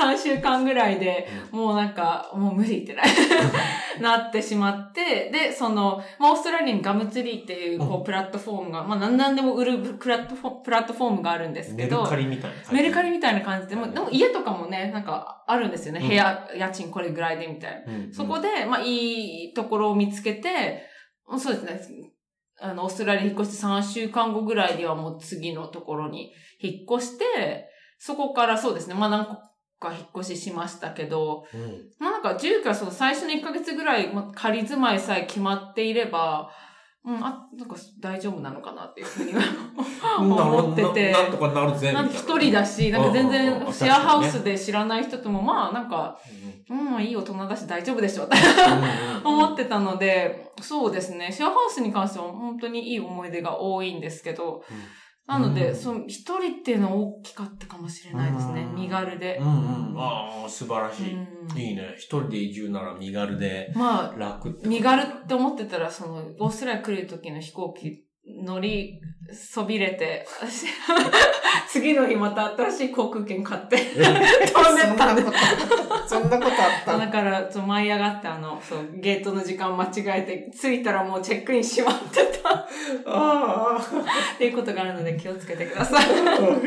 [0.02, 3.04] 3週間ぐらいで、もうなんか、もう無理ってな
[4.18, 12.74] なってしまって、で、その、まあオーストラリアにガムツリーっていう、こうう、プラットフォームが、まあ何なんでも売るプラットフォプラットフォームがあるんですけど、メルカリみたいな感じ。
[12.74, 16.00] メルカリみたいな感じで、もでも家とかもね、なんかあるんですよね。
[16.02, 17.94] うん部屋、家賃これぐらいでみたいな。
[17.94, 20.84] うんそこで、まあ、いいところを見つけて、
[21.38, 22.12] そうですね。
[22.60, 28.94] あの、オーストラリアに引っ越して3週間後ぐらいにはもう次のところに引っ越して、そこからそうですね。
[28.94, 29.51] まあ、何個
[29.82, 31.90] か引っ越ししましたけど、うん。
[32.00, 36.52] まあ、なんか住居はその最初の1ヶ月ぐらい、まあ、仮住まいさえ決まっていれば、
[37.04, 39.34] うん、あ、なんか大丈夫なのかなっていうふうに
[40.20, 41.12] 思ってて。
[41.12, 41.92] ななんとかなるぜ。
[41.92, 42.06] な。
[42.08, 43.64] 一人だし、なんか全うんうんうん。
[43.66, 46.20] 然シェアハウスで知らない人とも、まあなんか、
[46.70, 48.38] うん、いい大人だし大丈夫でしょって
[49.24, 54.64] 思ってたので、そうですね、シェアハウスに関しては本当にいい思い出が多いんですけど、
[55.28, 58.62] なので、うんその一人っていうのは大きかったかもしれないですね。
[58.62, 59.38] うん身軽で。
[59.38, 59.96] うんうん。
[59.98, 61.14] ああ、素晴らしい。
[61.14, 61.96] うんいいね。
[61.98, 64.68] 一人で移住なら身軽でまあ、楽って。
[64.68, 69.00] 身軽って思ってたら、その、オーストラリア来る時の飛行機乗り
[69.34, 70.66] そびれて、私
[71.70, 74.04] 次の日また新しい航空券買って、 飛ん
[74.76, 75.24] でったんで。
[76.08, 76.52] そんなこと
[76.92, 82.68] あっだから、舞い上がって、あの、そう、ゲートの時間間違えて、着いたらもうチェックイン閉まってたあ
[83.06, 83.78] あ。
[84.36, 86.06] っていうことがあるので気をつけてください。
[86.26, 86.62] わかった。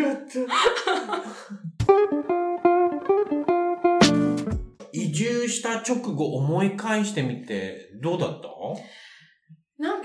[4.92, 8.48] 移住した直後思い返してみて、どうだった？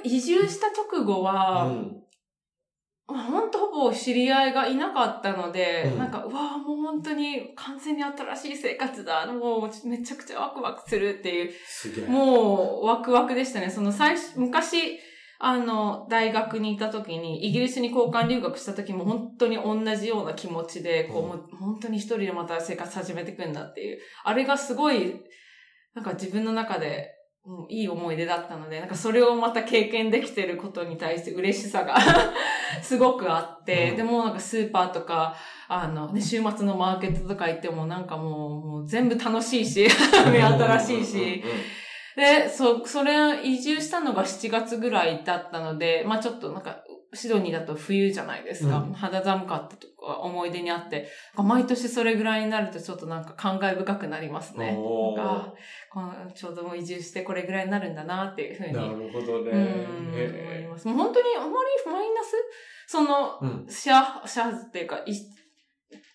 [0.04, 2.00] 移住した直後は、うん
[3.12, 9.26] まあ、本当ほぼ知り合いがいなかったので、うんなんか、うわあもう本当に完全に新しい生活だ。
[9.26, 12.10] もうめちゃくちゃワクワクするっていう。
[12.10, 13.70] もうワクワクでしたね。
[13.70, 15.00] その最初、昔、
[15.40, 25.22] あの、大学にいた時に、イギリスに交換留学した時も本当に同じような気持ちで、こう、うんもう本当に一人でまた生活始めていくんだっていう、あれがすごい、
[25.96, 31.98] なんか自分の中で、うん、いい思い出だったので、なんかそれをまた経験できてることに対して嬉しさが
[32.84, 33.98] すごくあって、うん。
[33.98, 35.36] でもなんかスーパーとか、
[35.68, 39.88] あの、ね、週末のマーケットとか行ってもなんかもう、もう全部楽しいし、
[40.32, 41.44] 目新しいし、
[42.16, 48.78] で、そ、それ、移住したのが7月ぐらいだったので、まあちょっとなんか、シドニーだと冬じゃないですか。
[48.78, 54.76] うん肌寒かったとか思い出にあって、毎年それぐらいになるとちょっとなんか感慨深くなりますね。
[54.76, 55.16] こ
[55.96, 58.74] のちょうど移住してこれぐらいになるんだなっていうふうに。
[58.74, 59.52] なるほどね。
[59.52, 60.88] うん、思いへます。
[60.88, 61.52] もう本当にあまり
[61.92, 62.36] マイナス？
[62.88, 65.14] その、うんシェア、シェアっていうか、い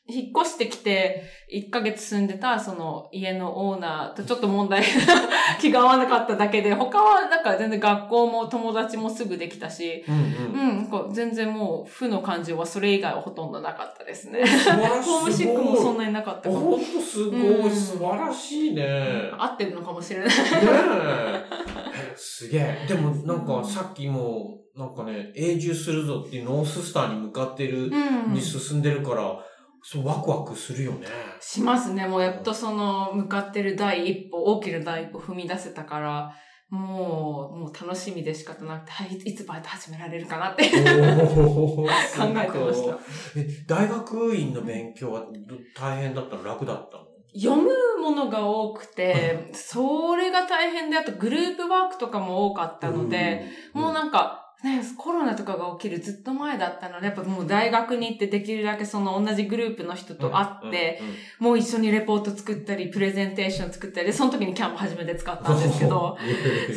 [0.07, 4.83] 引っ越してきて、1ヶ月住んでた、その家のオーナーとちょっと問題、
[5.63, 10.73] 気が合わなかっただけで、他はなんか全然学校も友達もすぐできたし、うんううん。
[10.73, 14.41] ん、なんか全然もう負の感情はそれ以外はほとんどなかったですね。
[14.45, 16.61] ホームシックもそんなになかったかも。
[16.61, 19.31] ほんとすごうんい、素晴らしいね。
[19.39, 20.29] 合ってるのかもしれない。
[20.29, 22.15] ねえ。
[22.15, 22.87] すげえ。
[22.87, 28.41] でもなんかさっきも、なんかね、永住するぞっていうノーススターに向かってる、うんに。
[28.41, 29.39] 進んでるから、
[29.87, 31.07] そうワクワクするよね。
[31.41, 32.07] しますね。
[32.07, 36.35] もうやっとその向かってる第一歩、大きな第一歩踏み出せたから、
[36.71, 42.99] もう、もう楽しみで仕方なくて、はい、いつバイト始められるかなって 考えてました。
[43.37, 46.45] え、大学院の勉強はど大変だったの？
[46.45, 47.05] 楽だったの？
[47.39, 47.71] 読む
[48.01, 53.45] ものが多くて、 それが大変で、あとグループワークとかも多かったので、、
[53.75, 61.15] もうなんか、ね、コロナとかが起きるずっと前だったので、やっぱもう大学に行ってできるだけその同じグループの人と会って、うん、うん。
[61.41, 66.17] もう一緒にレポート作ったり、プレゼンテーション作ったり、でその時にキャンプ初めて使ったんですけど、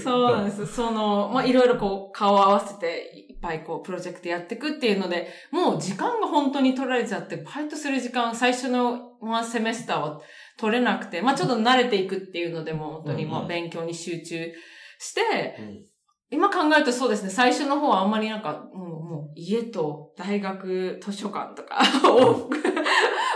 [0.04, 0.36] そう。
[0.36, 0.66] なんです。
[0.66, 10.22] その、まあ、いろいろこう、顔を合わせて、いっぱいこう、プロジェクトやっていくっていうので、もう時間が本当に取られちゃって、バイトする時間、最初のワンセメスターは
[10.58, 13.44] 取れなくて、まあ、ちょっと慣れていくっていうのでも、本当にまあ、うん。
[13.44, 14.52] うん勉強に集中
[15.00, 15.86] して、うん
[16.30, 22.62] 今考えるとそうですね、最初の方はあんまりなんか、もう、もう家と大学図書館とか、往復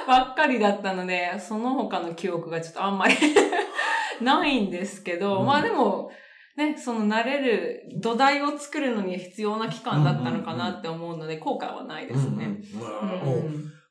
[0.08, 3.16] ばっかりだったので、その他の記憶がちょっとあんまり
[4.22, 5.46] ないんですけど、うん。
[5.46, 6.12] まあでも、
[6.58, 12.60] ね、その慣れる土台を作るのに必要な期間だったのかなって思うので、後悔はないですね。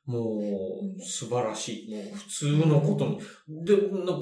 [0.05, 1.95] もう、素晴らしい。
[1.95, 3.19] もう、普通のことに。
[3.65, 4.05] で、なん。
[4.05, 4.13] か、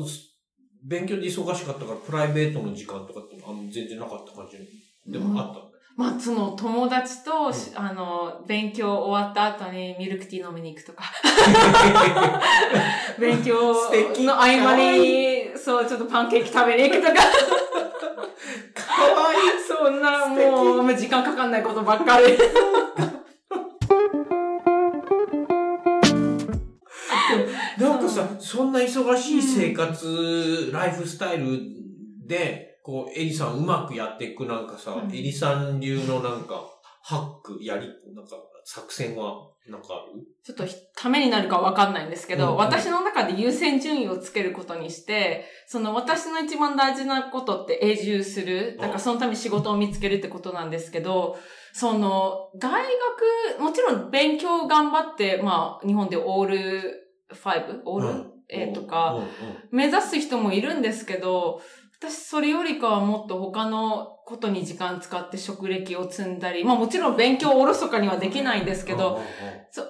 [0.84, 4.58] 勉強で忙しかったから、プライベートの時間とかってあの全然なかった感じ
[5.12, 5.52] でもあった。
[5.52, 5.70] んだ。
[6.00, 11.04] まあ、その友達と、しあの、勉強終わった後にミルクティー飲みに行くとか、
[13.20, 13.76] 勉強
[14.24, 17.22] の合間に、そう、ちょっとパンケーキ食べに行くとか、か
[19.04, 19.40] わいい。
[19.68, 22.28] そんなもう、時間かかんないことばっかり。
[28.40, 31.60] そんな忙しい生活、ライフスタイル
[32.26, 35.14] で、こう、エリさんうまくやっていくなんかさ、うん。
[35.14, 36.66] エリさん流のなんか、
[37.04, 38.36] ハック、やり、なんか、
[38.66, 40.24] 作戦は、なんかある？
[40.44, 42.52] ちょっとためになるかわかんないんですけど、うん。
[42.54, 48.78] うん私の中で優先順位をつけることにして、その私の一番大事なことって永住する。
[48.80, 51.38] だからそのために仕事を見つけるってことなんですけど、
[51.74, 52.84] その、大
[53.58, 58.34] 学、もちろん勉強頑張って、まあ、日本でオール5、オール、うん。
[58.50, 59.20] A とか、
[59.72, 61.62] 目指す人もいるんですけど、
[62.02, 69.20] 私、それよりかはもっと他のことに時間使って職歴を積んだり、まあもちろん勉強をおろそかにはできないんですけど、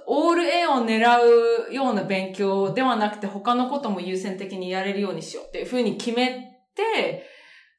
[0.07, 0.99] オール A を狙
[1.69, 7.25] うような勉強ではなくて他のことも優先的にやれるようにしようっていうふうに決めて、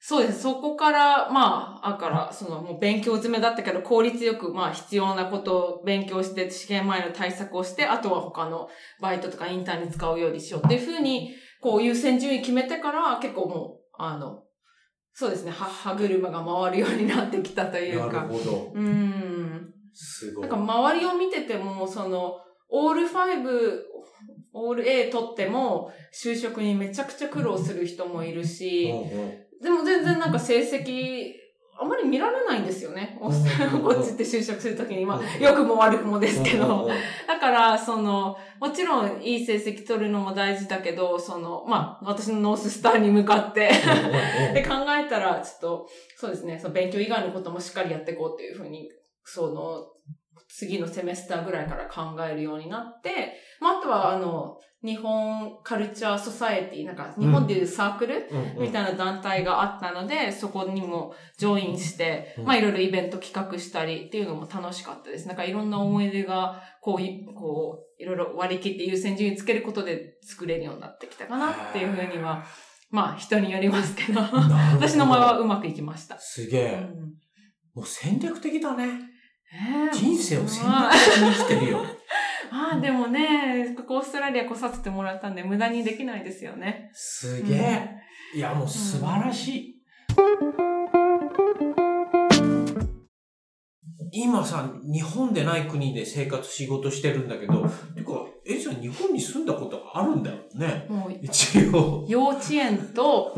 [0.03, 0.40] そうです。
[0.40, 8.70] そこから、まあ、だから、その、もう勉強詰めだったけど、効率よく、まあ、必要なことを勉強して、試験前の対策をして、あとは他の
[9.03, 14.44] バイトとかインターンに使うようにしようっていうふうに、こう、優先順位決めてから、結構もう、あの、
[15.12, 18.20] そうですね、は、歯車が回るようになってきたというなるか。
[18.22, 18.72] ほど。
[18.74, 19.70] うん。
[19.92, 20.48] すごい。
[20.48, 22.38] なんか周りを見てても、その、
[22.70, 23.80] オール5、
[24.55, 31.32] オール A 取っても、就職にめちゃくちゃ苦労する人もいるし、うんうんでも全然なんか成績、
[31.80, 33.16] あまり見られないんですよね。
[33.20, 35.06] こっちって就職するときに。
[35.06, 36.88] まうんあ、良くも悪くもですけど。
[37.26, 43.70] だから、その、もちろんいい成績取るのも大事だけど、その、まあ、私のノーススターに向かって、
[44.52, 48.90] で考えたら、ちょっと、そうですね、その勉強以外のこともしっかりやっていこうっていうふうに、
[49.24, 49.86] その、
[50.53, 58.28] 次のセメスターぐらいから考えるようになって、まあ、あとは、あの、日本カルチャーソサエティ、なんか、日本でいうサークル、
[58.59, 62.44] みたいな団体があったので、そこにもジョインして、うん。
[62.46, 65.28] まあいろいろイベント企画したりっていうのも楽しかったです。
[65.28, 72.44] なんかいろんな思い出が、こうい、こう、いろいろ割り切って優先順位つけることで作れるようになってきたかなっていうふうには、
[72.88, 74.20] まあ人によりますけど、
[74.74, 76.16] 私の場合はうまくいきました。
[76.16, 76.76] うすげえ。
[76.76, 77.14] ん。
[77.74, 79.09] もう戦略的だね。
[79.53, 81.84] えー人生を戦まあ略的に生きてるよ。
[82.53, 86.90] まあでもね、ここオーストラリア来させてもらったんで無駄にできないですよね。
[86.94, 87.90] すげえ。
[88.34, 89.74] いや、もう素晴らしい。
[94.12, 97.62] 今さ、日本でない国で生活仕事してるんだけど、
[97.94, 100.86] てか、えじゃあ日本に住んだことがあるんだよね。
[100.88, 102.05] もう一応。
[102.09, 103.34] 幼稚園と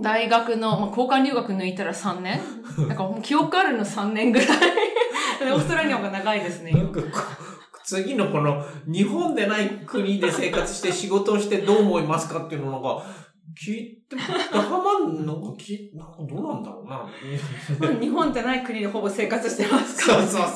[0.00, 2.40] 大学の、まあ、交換留学抜いたら3年
[2.88, 4.48] なんかもう記憶あるの3年ぐらい。
[5.54, 6.72] オーストラリアの方が長いですね。
[7.84, 13.02] 次のこの日本でない国で生活して仕事をしてどう思いますかっていうのなんか
[13.58, 14.22] 聞いても、
[14.52, 17.98] ダハマンなんか聞いなんかどうなんだろうな。
[17.98, 20.50] 日本じゃない国でほぼ生活してますかそうそうそうそう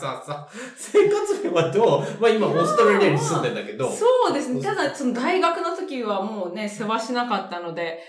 [0.00, 0.46] そうそう。
[0.76, 2.20] 生活面はどう？
[2.20, 3.88] まあ今オーストラリアに住んでんだけど。
[3.88, 4.62] そうですね。
[4.62, 8.00] ただ、その大学の時はもうね、世話しなかったので、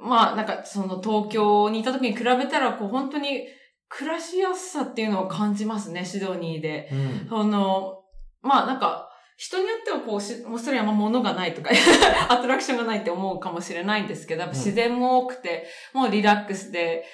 [0.00, 3.42] まあ、なんか、その東京にいた時に比べたら、こう、本当に
[3.90, 6.88] 暮らしやすさっていうのを感じますね、シドニーで。
[6.92, 7.28] うん。
[7.28, 7.98] その、
[8.40, 11.70] まあなんか、人によってはこうし、オーストラリアは物がないとか、
[12.28, 17.04] アトラクションがないって思うかもしれないんですけど、やっぱ自然も多くて、もうリラックスで、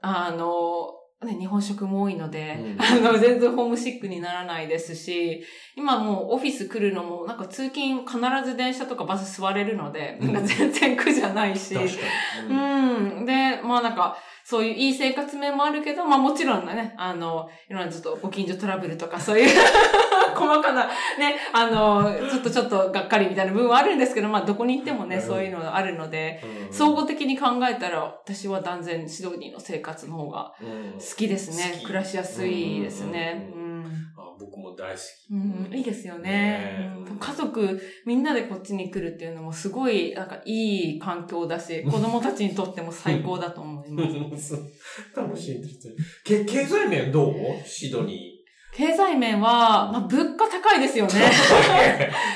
[0.00, 5.44] あの、ね、日本食も多いので、うん あの、全然ホームシックにならないですし、
[5.76, 11.94] 今もうオフィス来るのも、なんか通勤必ず電車とかバス座れるので、うんなんか全然苦じゃないし、確か
[12.48, 12.54] に。
[12.54, 13.26] うん。
[13.26, 19.48] で、まあなんか、そういういい生活面もあるけど、まあもちろんね、あの、いろんなちょっとご近所トラブルとかそういう
[20.36, 30.98] 細かなね、あの、ちょっとちょっとがっかりみたいな部分はあるんですけど、まあどこに行ってもね、うんそういうのがあるので、うん総合的に考えたら、私は断然シドニーの生活の方がうん。
[30.98, 31.80] 好きですね。
[31.82, 33.50] 暮らしやすいですね。
[33.54, 33.63] ううん
[34.74, 35.32] も大好き。
[35.32, 35.36] う
[35.70, 36.92] ん、いいですよねね。
[37.08, 44.54] うん家族みんなでこっちに来るっていうのもすごいなんかいい環境だし、 子供たちにとっても最高だと思います。
[45.16, 45.94] 楽しいですね。
[46.24, 47.34] け経済面どう？
[47.66, 48.32] シドニ
[48.76, 51.12] 経済面は、まあ、物価高いですよね。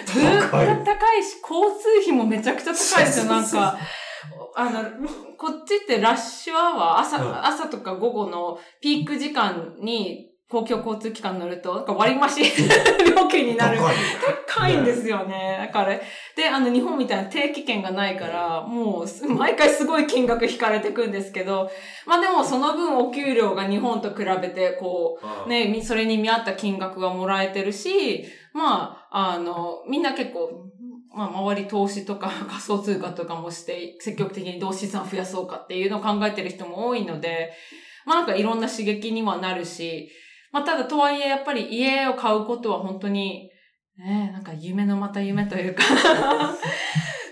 [0.06, 0.14] ー。
[0.14, 0.84] 物価高い。
[0.84, 3.76] 高いし、交通費もめちゃくちゃ高いですよ、なんか。
[4.54, 4.84] あの、
[5.36, 12.26] こっちってラッシュアワー、朝、うん朝とか午後のピーク時間に公共交通機関乗ると、割増
[13.04, 13.78] 料金になる。
[14.46, 14.78] 高い。
[14.78, 15.58] んですよね。
[15.60, 16.00] だから、
[16.34, 21.70] で、あの、日本みたいな定期券がないから、もうす、毎回すごい金額引かれてくんですけど、
[22.06, 28.24] まあでもその分お給料が日本と比べて、こう、ね、みそれに見合った金額がもらえてるし、
[28.54, 30.70] まあ、あの、みんな結構、
[31.14, 37.52] まあ、周り投資とか 仮想通貨とかもして、積極的にどう資産増やそうかっていうのを考えてる人も多いので、
[38.06, 40.10] まあなんかいろんな刺激にはなるし、
[40.52, 43.50] まあただとはいえやっぱり家を買うことは本当に、
[43.96, 45.82] ね、なんか夢のまた夢というか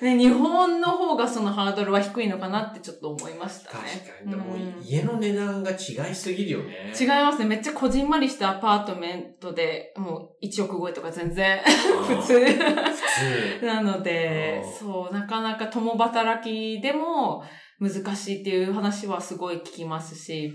[0.03, 3.79] ね、日本の方がそのハードルは低いのかなってちょっと思いましたね。
[4.05, 4.31] 確かに。
[4.31, 6.93] でもうん家の値段が違いすぎるよね。
[6.99, 7.47] 違いますね。
[7.47, 11.61] めっちゃこじんまりしたアパートメントで、もう1億超えとか全然
[12.09, 12.41] うん 普通。
[12.41, 13.67] 普通。
[13.67, 17.43] なのでうん、そう、なかなか共働きでも
[17.81, 20.53] 難しいっていう話はすごい聞きますし、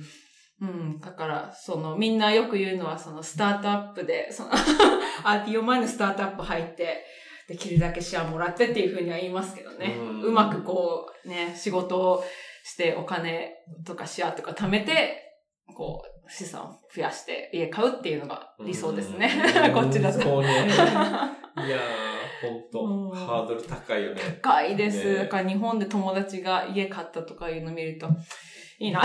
[0.61, 0.99] うん。
[0.99, 4.51] だから、その、みんなよく言うのは、その、スタートアップで、その、
[5.23, 7.03] RPO 前のスタートアップ入って、
[7.47, 9.97] できるだけシェアもらってっていうふうには言いますけどね。
[9.99, 12.23] うんうまくこう、ね、仕事を
[12.63, 13.55] してお金
[13.85, 15.19] とかシェアとか貯めて、
[15.75, 19.29] こう、資産を増やして家買うっていうのが理想ですね。
[19.73, 20.21] こっちだと。
[20.21, 20.67] そうね。
[20.69, 21.81] いやー、
[22.41, 24.21] ほうんんと、ハードル高いよね。
[24.41, 25.03] 高いです。
[25.03, 28.07] ねだから日本で友達が家買ったとかいうの見ると、
[28.81, 29.01] いいな。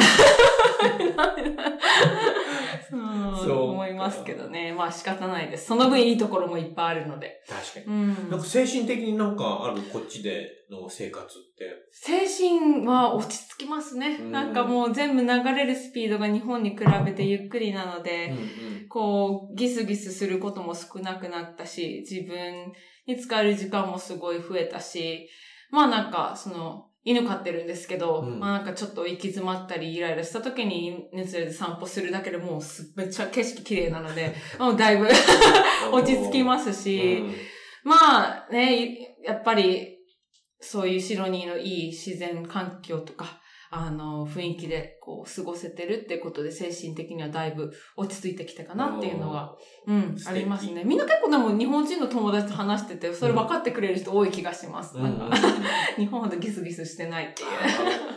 [3.38, 4.72] そう思いますけどね。
[4.72, 5.66] まあ仕方ないです。
[5.66, 7.42] その分いいところもいっぱいあるので。
[7.48, 7.86] 確かに。
[7.86, 11.64] うんなんか精神的になんかあるこっちでの生活って？
[11.92, 14.18] 精神は落ち着きますね。
[14.20, 18.34] うんなんかもう全部流れるスピードが日本に比べてゆっくりなので、う
[18.84, 22.72] んこう、ギスギスすることも少なくなったし、自分
[23.06, 25.28] に使える時間もすごい増えたし、
[25.70, 35.92] まあなんか、その、犬飼ってるんですけど、うんまあなんかちょっと行き詰まったりイライラした時に犬連れて散歩するだけでもうすめっちゃ景色綺麗なので、 もうだいぶうん。
[35.92, 37.22] 落ち着きますし、
[37.84, 39.98] まあね、やっぱり、
[40.60, 43.40] そういうシドニーのいい自然環境とか、
[43.70, 49.54] あの、雰囲気でこう過ごせてるってことで精神的にはだいぶ落ち着いてきたかなっていうのが、
[49.86, 50.84] うん、ありますね。
[50.84, 54.96] みんな結構でも日本人の友達と話してて、それ分かってくれる人多い気がします。
[54.96, 55.30] うん。
[55.96, 57.48] 日本ほどギスギスしてないっていう。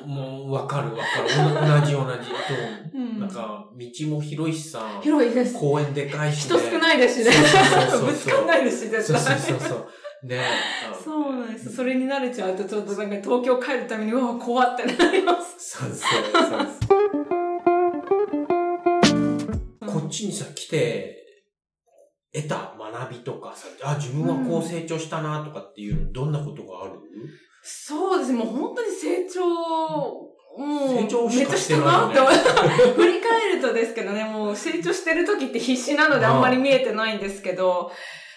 [0.04, 1.82] あ もう、わかるわかる。
[1.82, 2.97] 同じ同じ。
[2.97, 5.54] うんなんか、道も広いしさ、広いです。
[5.54, 8.00] 公園でかいし、人少ないですしねそうそうそう。
[8.00, 9.22] そ うぶつかんないですし、絶対。
[9.39, 9.88] そうそうそう。
[10.24, 10.44] ね。
[11.04, 11.76] そうなんです。
[11.76, 15.56] それに慣れちゃうと、ちょっとなんか東京帰るために、うわ、怖ってなります。
[15.80, 16.00] そうそう
[16.50, 16.68] そう
[19.88, 21.16] こっちにさ、来て、
[22.34, 27.00] 得た学びとかさ、あ、自分はこう成長したなとかっていうの、どんなことがある？
[27.64, 28.32] そうです。
[28.32, 30.30] ね、もう本当に成長、も
[30.86, 32.32] う、成長めっちゃしたなって思う
[32.96, 37.92] 振り返るとですけどね、もう成長してる時って必死なのであんまり見えてないんですけど、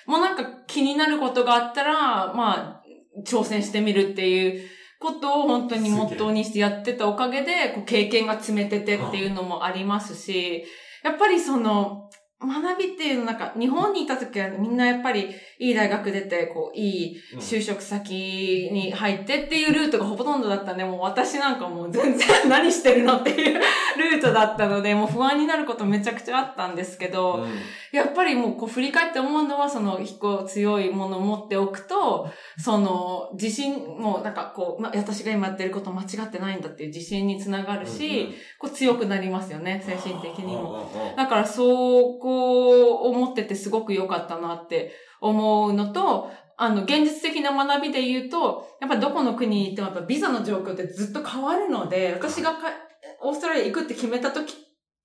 [0.06, 2.82] もうなんか気になることがあったら、まあ、
[3.26, 10.64] 挑戦してみるっていうことを本当にモットーにしてやってたおかげで、こう経験が詰めててっていうのもありますし、
[11.02, 12.08] やっぱりその、
[12.46, 15.28] 学びっていうのなんか、日本にいた時はみんなやっぱり
[15.58, 23.60] いい大学出て、こう、いい就職先に入ってっていうルートがほとんどだったんで、もう私なんかもう全然何してるのっていう
[23.98, 27.52] ルートだったので、もう不安になることめちゃくちゃあったんですけど、うん
[27.92, 40.62] やっぱりもうこう振り返って思うのは、その、こう強いものを持っておくと、その、自信もなんかこう、ま、私が今やってること間違ってないんだっていう自信につながるし、こう強くなりますよね、精神的にも。
[40.62, 41.14] も。
[41.14, 52.68] だから、そう、こう、思っててすごく良かったなって思うのと、あの、現実的な学びで言うと、やっぱどこの国に行ってもやっぱビザの状況ってずっと変わるので、私がか
[53.20, 54.54] オーストラリア行くって決めた時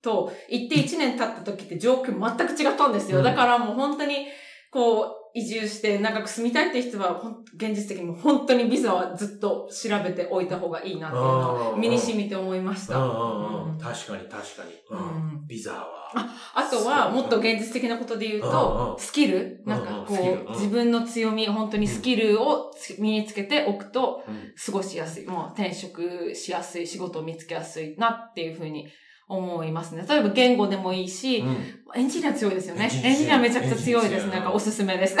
[0.02, 3.18] と、行って1年経った時って状況全く違ったんですよ。
[3.18, 4.28] うんだからもう本当に、
[4.70, 7.22] こう、移住して長く住みたいって人は、
[7.54, 12.94] 現実的にもう本当にビザはずっと調べておいた方がいいなっていうのを身に染みて思いました。
[12.94, 14.72] 確かに確かに。
[14.90, 15.44] ううん。
[15.44, 16.12] んビザは。
[16.54, 19.62] あとは、もっと現実的なことで言うと、んスキル。
[19.66, 24.52] なんかこう自分の強み、本当にスキルをつ身につけておくと、うん。
[24.56, 25.26] 過ごしやすい。
[25.26, 28.88] もう転職しやすい、仕事を見つけやすいなっていうふうに
[29.28, 30.04] 思いますね。
[30.08, 31.44] 例えば言語でもいいし、
[31.94, 32.90] エンジニア強いですよね。
[33.04, 34.26] エンジニアめちゃくちゃ強いです。
[34.28, 35.16] なんかおすすめです。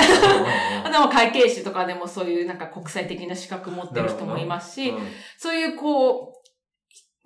[0.82, 4.94] あとは会計士とかでもそういうなんか国際的な資格持ってる人もいますし、
[5.36, 6.38] そういうこう、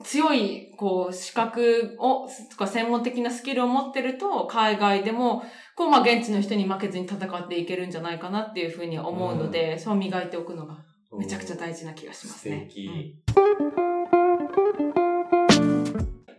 [0.05, 5.45] 強い、こう、資格を、とか専門的なスキルを持ってると、海外でも、
[5.77, 10.79] こう、まあ、現地の人に負けずに戦っていけるんじゃないかなっていうふうに思うので、そう磨いておくのが
[11.17, 12.67] めちゃくちゃ大事な気がしますね。
[12.69, 13.23] 素敵。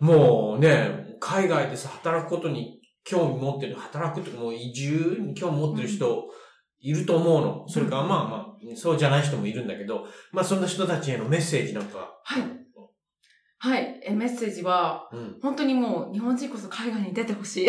[0.04, 6.26] もうね、海外でさ、働くことに興味持ってる、働くとかもう移住に興味持ってる人
[6.82, 7.70] いると思うの。
[7.70, 12.20] それからまあまあ、そうじゃない人もいるんだけど、まあそんな人たちへのメッセージなんか。
[12.22, 12.44] はい。
[13.60, 14.02] はい。
[14.04, 15.40] え、メッセージは、うん。
[15.42, 17.68] 本当にもう日本人こそ海外に出てほしい。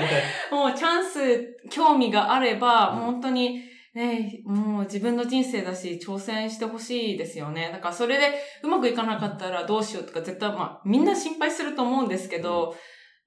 [0.50, 3.60] もうチャンス、興味があれば、うん本当に
[3.94, 7.70] ね、もう自分の人生だし、挑戦してほしいですよね。
[7.72, 12.74] だからそれでうまくいかなかったらどうしようとか絶対、まあみんな心配すると思うんですけど、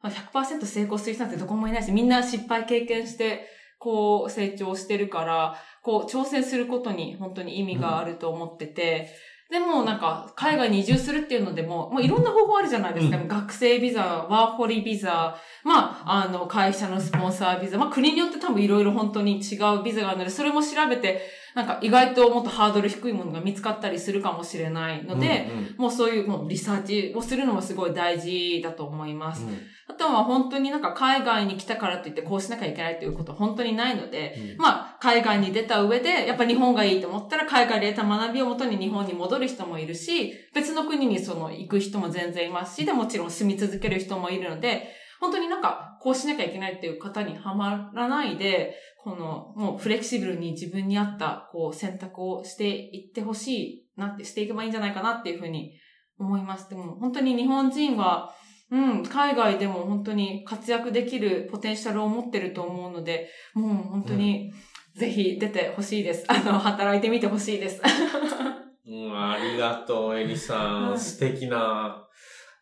[0.01, 3.47] まあ100%成功する人なんてどこもいないし、みんな失敗経験して、
[3.79, 9.09] こう成長してるから、こう挑戦することに本当に意味があると思ってて、
[9.49, 13.17] でもなんか海外に移住するっていうのでも、もういろんな方法あるじゃないですか。
[13.17, 21.21] う学生ビザ、ワーホリビザ、まあ、あの、会社のスポンサービザ、まあ、国によって多分いろいろ本当に違うビザがあるので、それも調べて、
[21.57, 25.75] なんか意外ともっとハードル低いものが見つかったりするかもしれないので、うんうん。
[25.75, 29.43] もうそういうもうリサーチをするのもすごい大事だと思います。
[29.87, 34.57] あとは本当になんか海外に来たからといってこうしなきゃいけないということは本当にないので、うん。
[34.61, 44.89] まあ海外に出た上でやっぱ日本がいいと思ったら海外で得た学びをもとに日本に戻る人もいるし、別の国にその行く人も全然いますし、でもちろん住み続ける人もいるので、
[45.19, 55.73] 本当になんかこうしなきゃいけないっていう方にはまらないで、このもうフレキシブルに自分に合ったこう選択をしていってほしいなってしていけばいいんじゃないかなっていうふうに
[56.19, 56.69] 思います。
[56.69, 58.33] でも本当に日本人は
[58.69, 64.51] うん、海外でも本当に活躍できるポテンシャルを持ってると思うので、もう本当に
[64.95, 66.25] ぜひ出てほしいです。
[66.29, 67.81] あの、働いてみてほしいです。
[68.85, 70.89] うん、ありがとう、エリさん。
[70.89, 72.07] は い素敵な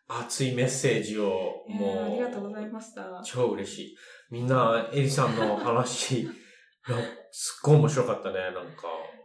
[0.08, 3.22] 熱いメッセージを、もう、ありがとうございました。
[3.24, 3.96] 超嬉しい。
[4.30, 6.28] みんな、エリさんの話、
[7.32, 8.62] すっごい面白かったね、なんか。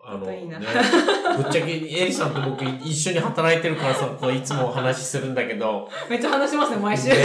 [0.03, 0.49] あの、ね、
[1.37, 1.77] ぶっちゃけ、エ
[2.07, 7.09] リさんと僕一緒に働いてるからさ、こういつもお話しするんだけど、めっちゃ話しますね、毎週。
[7.09, 7.17] ね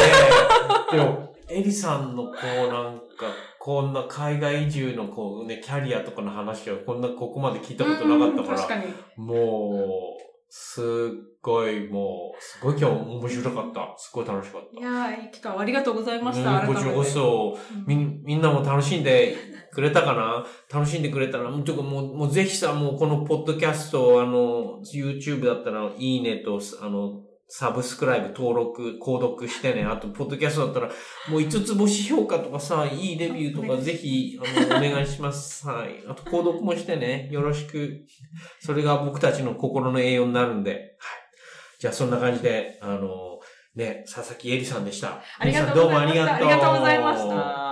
[0.93, 2.33] えでも、エリさんのこ
[2.69, 3.27] うなんか、
[3.59, 8.95] こんな海外移住のこうね、キャリアとかの話をこんなここまで聞いたことなかったから、うん確かに。
[9.17, 10.85] もう、すっ
[11.43, 13.95] ごい、もう、すごい今日面白かった。
[13.99, 14.81] すごい楽しかった。
[14.81, 16.61] いやー、いい機会をありがとうございました。
[16.61, 19.37] うんこちらこそ、うんみん、みんなも楽しんで
[19.73, 20.47] くれたかな？
[20.73, 29.85] 楽しんでくれたら、もう、てかもう、もうぜひさ、もうこのポッドキャスト、あの、YouTube だったら、いいねと、あの、サブスクライブ登録、購読してね。
[29.85, 30.87] あと、ポッドキャストだったら、
[31.29, 35.67] もう5つ星評価とかさ、いいレビューとかぜひ、あの、お願いします。
[35.67, 36.03] はい。
[36.09, 37.29] あと、購読もしてね。
[37.31, 38.05] よろしく。
[38.61, 40.71] それが僕たちの心の栄養になるんで。
[40.71, 40.81] はい。
[41.79, 43.39] じゃあ、そんな感じで、あの、
[43.77, 45.21] ね、佐々木恵里さんでした。
[45.39, 46.25] ありがとうございました。
[46.25, 46.35] どうもありがとう。
[46.35, 47.66] ありがとうございました。